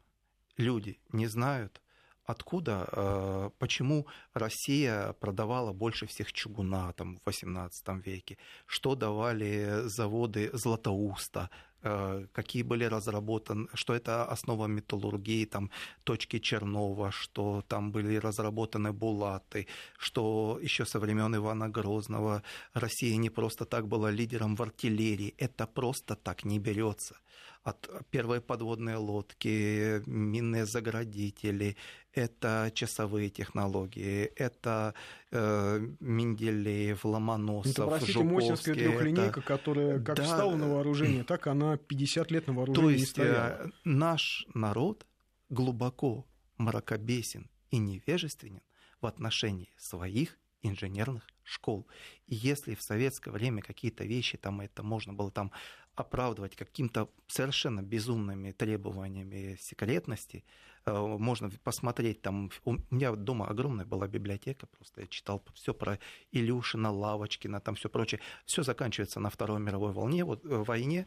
[0.57, 1.81] люди не знают,
[2.25, 10.49] откуда, э, почему Россия продавала больше всех чугуна там, в XVIII веке, что давали заводы
[10.53, 11.49] Златоуста,
[11.81, 15.69] какие были разработаны, что это основа металлургии, там,
[16.03, 19.67] точки Чернова, что там были разработаны булаты,
[19.97, 25.33] что еще со времен Ивана Грозного Россия не просто так была лидером в артиллерии.
[25.37, 27.15] Это просто так не берется
[27.63, 31.75] от первой подводной лодки, минные заградители,
[32.13, 34.93] это часовые технологии, это
[35.28, 38.35] э, Менделеев, Ломоносов, это, простите, Жуковский.
[38.35, 39.41] Мосинская трехлинейка, это...
[39.41, 43.65] которая как да, встала на вооружение, так она 50 лет на вооружении То есть, стояла.
[43.65, 45.05] Э, наш народ
[45.49, 46.25] глубоко
[46.57, 48.61] мракобесен и невежественен
[49.01, 51.87] в отношении своих инженерных школ.
[52.27, 55.51] И если в советское время какие-то вещи, там это можно было там
[55.99, 60.43] оправдывать каким-то совершенно безумными требованиями секретности.
[60.85, 62.51] Э, можно посмотреть там...
[62.63, 65.99] У меня дома огромная была библиотека, просто я читал все про
[66.31, 68.21] Илюшина, Лавочкина, там все прочее.
[68.45, 71.05] Все заканчивается на Второй мировой волне, вот, э, войне,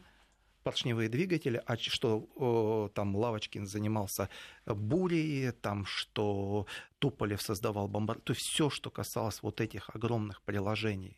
[0.63, 4.29] поршневые двигатели, а что там Лавочкин занимался
[4.65, 6.67] бурей, там что
[6.99, 11.17] Туполев создавал бомбар, то есть все, что касалось вот этих огромных приложений,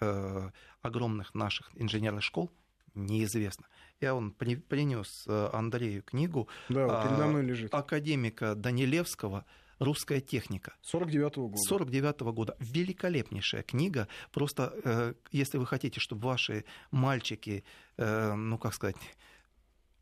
[0.00, 0.50] э,
[0.82, 2.50] огромных наших инженерных школ,
[2.96, 3.66] неизвестно.
[4.00, 7.74] Я он принес э, Андрею книгу да, вот передо мной лежит.
[7.74, 9.44] академика Данилевского
[9.78, 10.74] «Русская техника».
[10.92, 11.62] 49-го года.
[11.70, 12.56] 49-го года.
[12.60, 14.08] Великолепнейшая книга.
[14.32, 17.64] Просто, э, если вы хотите, чтобы ваши мальчики,
[17.98, 18.96] э, ну, как сказать,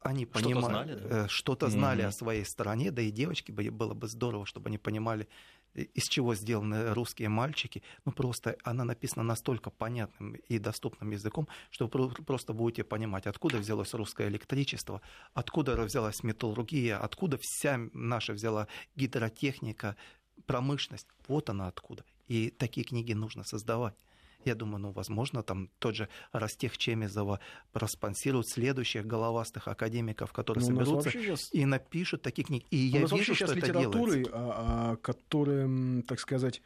[0.00, 1.28] они что-то понимали, знали, да?
[1.28, 2.08] что-то знали mm-hmm.
[2.08, 5.28] о своей стране, да и девочки было бы здорово, чтобы они понимали
[5.74, 11.86] из чего сделаны русские мальчики, ну просто она написана настолько понятным и доступным языком, что
[11.92, 15.00] вы просто будете понимать, откуда взялось русское электричество,
[15.32, 19.96] откуда взялась металлургия, откуда вся наша взяла гидротехника,
[20.46, 21.06] промышленность.
[21.28, 22.04] Вот она откуда.
[22.26, 23.94] И такие книги нужно создавать.
[24.44, 27.40] Я думаю, ну, возможно, там тот же Ростех Чемезова
[27.72, 31.48] проспонсирует следующих головастых академиков, которые ну, соберутся сейчас...
[31.52, 32.66] и напишут такие книги.
[32.70, 34.30] И я вижу, что это делается.
[34.32, 36.62] А, а, которые, так сказать,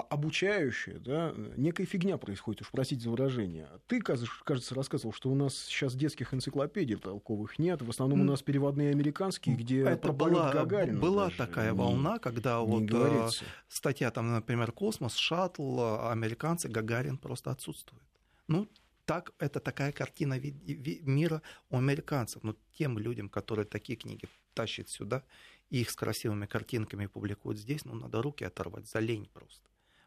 [0.00, 3.68] обучающая, да, некая фигня происходит, уж простите за выражение.
[3.86, 8.42] Ты, кажется, рассказывал, что у нас сейчас детских энциклопедий толковых нет, в основном у нас
[8.42, 12.86] переводные американские, где Это была, Гагарина была даже такая не, волна, когда не вот э,
[12.86, 13.44] говорится.
[13.68, 18.02] статья, там, например, «Космос», «Шаттл», американцы, Гагарин просто отсутствует.
[18.48, 18.68] Ну,
[19.04, 21.40] так, это такая картина мира
[21.70, 22.42] у американцев.
[22.42, 25.22] Но тем людям, которые такие книги тащат сюда,
[25.70, 29.62] их с красивыми картинками публикуют здесь, ну, надо руки оторвать, за лень просто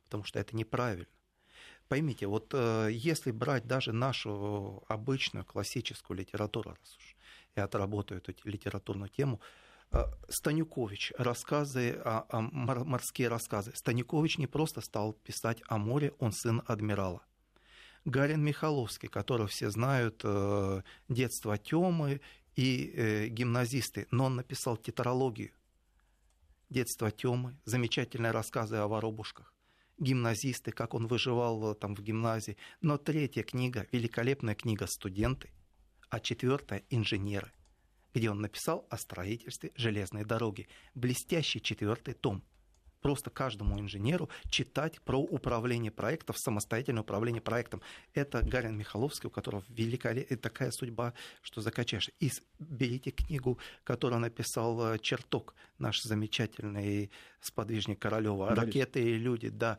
[0.08, 1.08] потому что это неправильно.
[1.88, 7.16] Поймите, вот э, если брать даже нашу обычную классическую литературу, раз уж
[7.56, 9.40] я отработаю эту литературную тему,
[9.92, 13.72] э, Станюкович, рассказы, о, о, морские рассказы.
[13.74, 17.22] Станюкович не просто стал писать о море, он сын адмирала.
[18.04, 22.20] Гарин Михаловский, которого все знают, э, детство Тёмы
[22.58, 25.52] и гимназисты, но он написал тетралогию.
[26.70, 29.54] Детство Тёмы, замечательные рассказы о воробушках
[29.98, 32.58] гимназисты, как он выживал э, там в гимназии.
[32.82, 35.52] Но третья книга, великолепная книга «Студенты»,
[36.10, 37.52] а четвертая «Инженеры»,
[38.14, 40.68] где он написал о строительстве железной дороги.
[40.96, 42.44] Блестящий четвертый том–
[43.02, 47.82] просто каждому инженеру читать про управление проектом, самостоятельное управление проектом.
[48.14, 52.10] Это Гарин Михаловский, у которого великолепная такая судьба, что закачаешь.
[52.20, 58.54] И берите книгу, которую написал э, Черток, наш замечательный сподвижник Королева.
[58.56, 59.78] «Ракеты и люди», да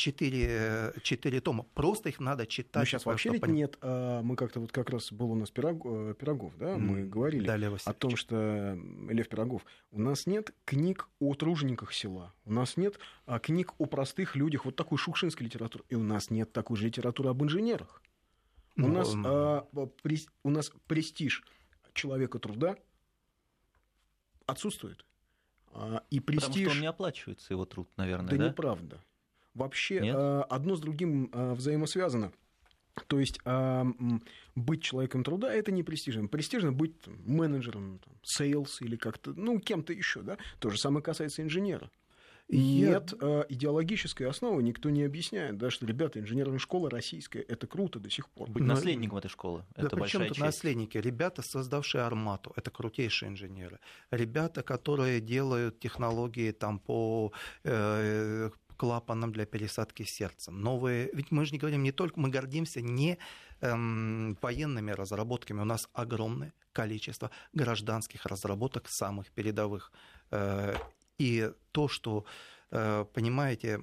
[0.00, 1.64] четыре, четыре тома.
[1.74, 2.82] Просто их надо читать.
[2.82, 3.76] Но сейчас вообще ведь нет.
[3.82, 7.46] А, мы как-то вот как раз был у нас Пирог, э, Пирогов, да, мы говорили
[7.46, 8.78] да, о том, что
[9.08, 9.64] Лев Пирогов.
[9.92, 12.32] У нас нет книг о тружениках села.
[12.46, 15.84] У нас нет а, книг о простых людях, вот такой шукшинской литературы.
[15.90, 18.02] И у нас нет такой же литературы об инженерах.
[18.76, 19.66] У, ну, нас, а,
[20.02, 21.44] при, у нас престиж
[21.92, 22.76] человека труда
[24.46, 25.04] отсутствует.
[25.74, 26.48] А, и престиж...
[26.48, 28.36] Потому что он не оплачивается, его труд, наверное, да?
[28.38, 29.00] Да неправда
[29.60, 30.16] вообще Нет?
[30.16, 32.32] Э, одно с другим э, взаимосвязано.
[33.06, 33.84] То есть э,
[34.54, 36.26] быть человеком труда это не престижно.
[36.28, 40.36] Престижно быть менеджером, там, sales или как-то, ну, кем-то еще, да.
[40.58, 41.90] То же самое касается инженера.
[42.50, 48.00] Нет э, идеологической основы, никто не объясняет, да, что, ребята, инженерная школа российская, это круто
[48.00, 48.50] до сих пор.
[48.50, 50.40] Быть наследником этой школы, да это большая честь.
[50.40, 50.98] наследники?
[50.98, 53.78] Ребята, создавшие Армату, это крутейшие инженеры.
[54.10, 57.32] Ребята, которые делают технологии там по
[57.62, 58.50] э,
[58.80, 60.50] клапаном для пересадки сердца.
[60.50, 63.18] Новые, ведь мы же не говорим не только, мы гордимся не
[63.60, 69.92] эм, военными разработками, у нас огромное количество гражданских разработок самых передовых.
[70.30, 70.76] Э,
[71.18, 72.24] и то, что,
[72.70, 73.82] э, понимаете,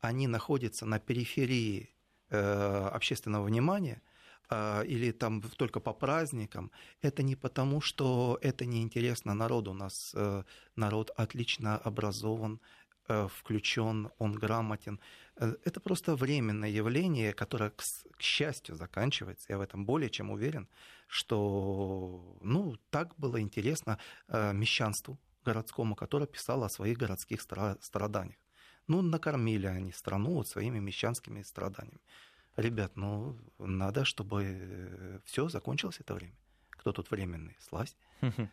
[0.00, 1.90] они находятся на периферии
[2.30, 4.00] э, общественного внимания,
[4.48, 6.70] э, или там только по праздникам,
[7.02, 9.72] это не потому, что это неинтересно народу.
[9.72, 10.44] У нас э,
[10.76, 12.58] народ отлично образован,
[13.08, 15.00] включен, он грамотен.
[15.36, 17.82] Э, это просто временное явление, которое, к,
[18.18, 19.46] счастью, заканчивается.
[19.48, 20.68] Я в этом более чем уверен,
[21.06, 23.98] что ну, так было интересно
[24.28, 28.38] э, мещанству городскому, которое писало о своих городских страданиях.
[28.86, 32.00] Ну, накормили они страну вот своими мещанскими страданиями.
[32.56, 36.36] Ребят, ну, надо, чтобы все закончилось это время.
[36.70, 37.56] Кто тут временный?
[37.60, 37.96] Сласть.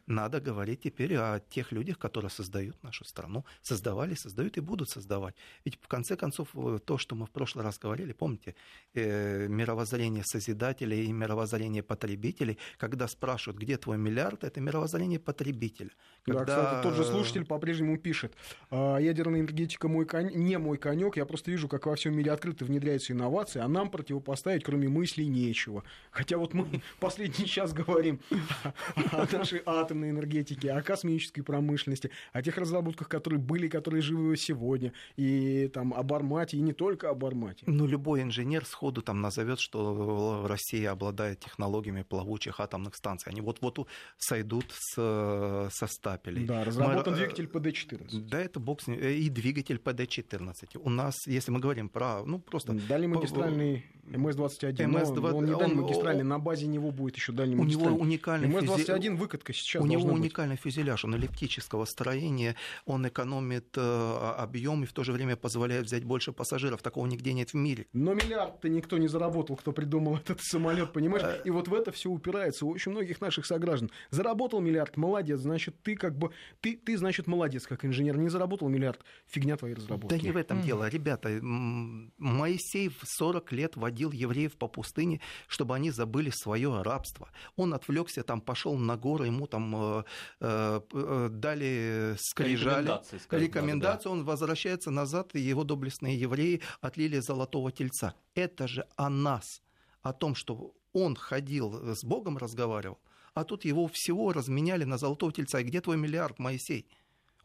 [0.07, 5.35] Надо говорить теперь о тех людях, которые создают нашу страну, создавали, создают и будут создавать.
[5.65, 8.55] Ведь в конце концов э, то, что мы в прошлый раз говорили, помните,
[8.93, 15.91] э, мировоззрение созидателей и мировоззрение потребителей, когда спрашивают, где твой миллиард, это мировоззрение потребителя.
[16.23, 16.45] Когда...
[16.45, 18.35] Да, кстати, тот же слушатель по-прежнему пишет,
[18.69, 20.27] «А, ядерная энергетика мой кон...
[20.27, 23.89] не мой конек, я просто вижу, как во всем мире открыто внедряются инновации, а нам
[23.89, 25.83] противопоставить, кроме мыслей, нечего.
[26.11, 28.19] Хотя вот мы последний час говорим
[29.11, 34.93] о нашей атомной энергетике, о космической промышленности, о тех разработках, которые были, которые живы сегодня,
[35.15, 37.63] и там об Армате, и не только об Армате.
[37.67, 43.31] Ну, любой инженер сходу там назовет, что Россия обладает технологиями плавучих атомных станций.
[43.31, 43.87] Они вот-вот
[44.17, 46.45] сойдут с, со стапелей.
[46.45, 48.27] Да, разработан мы, двигатель ПД-14.
[48.27, 50.79] Да, это бокс и двигатель ПД-14.
[50.81, 52.73] У нас, если мы говорим про, ну, просто...
[52.73, 57.55] Дальний магистральный МС-21, МС но он не дальний магистральный, на базе него будет еще дальний
[57.55, 57.91] магистральный.
[57.91, 60.63] У него уникальный МС-21 выкатка сейчас У него уникальный быть.
[60.63, 66.03] фюзеляж, он эллиптического строения, он экономит э, объем и в то же время позволяет взять
[66.03, 66.81] больше пассажиров.
[66.81, 67.87] Такого нигде нет в мире.
[67.93, 71.23] Но миллиард-то никто не заработал, кто придумал этот самолет, понимаешь?
[71.23, 73.89] Э, и вот в это все упирается у очень многих наших сограждан.
[74.11, 76.29] Заработал миллиард, молодец, значит, ты как бы,
[76.61, 78.17] ты, ты значит, молодец, как инженер.
[78.17, 80.15] Не заработал миллиард, фигня твои разработки.
[80.15, 80.63] Да не в этом mm.
[80.63, 81.29] дело, ребята.
[81.41, 87.29] Моисей в 40 лет водил евреев по пустыне, чтобы они забыли свое рабство.
[87.55, 90.03] Он отвлекся, там пошел на горы, ему там э,
[90.41, 94.09] э, э дали скрижали, рекомендации, рекомендации да.
[94.11, 98.15] он возвращается назад, и его доблестные евреи отлили золотого тельца.
[98.33, 99.61] Это же о нас,
[100.01, 102.99] о том, что он ходил с Богом, разговаривал,
[103.33, 105.59] а тут его всего разменяли на золотого тельца.
[105.59, 106.87] И где твой миллиард, Моисей?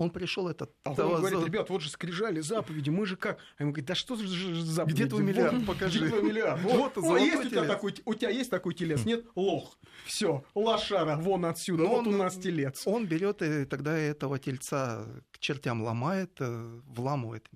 [0.00, 0.74] Он пришел этот...
[0.84, 3.38] А он говорит, ребят, вот же скрижали заповеди, мы же как?
[3.58, 4.96] А ему говорит, да что же заповеди?
[4.96, 5.98] Где твой миллиард, вот, покажи.
[5.98, 6.62] Где твой миллиард?
[6.70, 9.04] Вот, вот есть у тебя, такой, у тебя есть такой телец?
[9.04, 9.26] Нет?
[9.34, 9.78] Лох.
[10.06, 12.86] Все, лошара, вон отсюда, Но вот он, у нас телец.
[12.86, 17.46] Он берет и тогда этого тельца к чертям ломает, э, вламывает.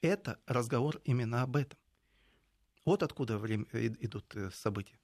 [0.00, 1.76] Это разговор именно об этом.
[2.84, 5.00] Вот откуда время, идут э, события.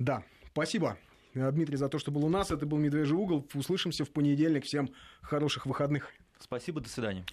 [0.00, 0.98] Да, спасибо.
[1.38, 2.50] Э, Дмитрий, за то, что был у нас.
[2.50, 3.46] Это был «Медвежий угол».
[3.54, 4.64] Услышимся в понедельник.
[4.64, 4.90] Всем
[5.22, 6.12] хороших выходных.
[6.40, 7.24] Спасибо, до свидания.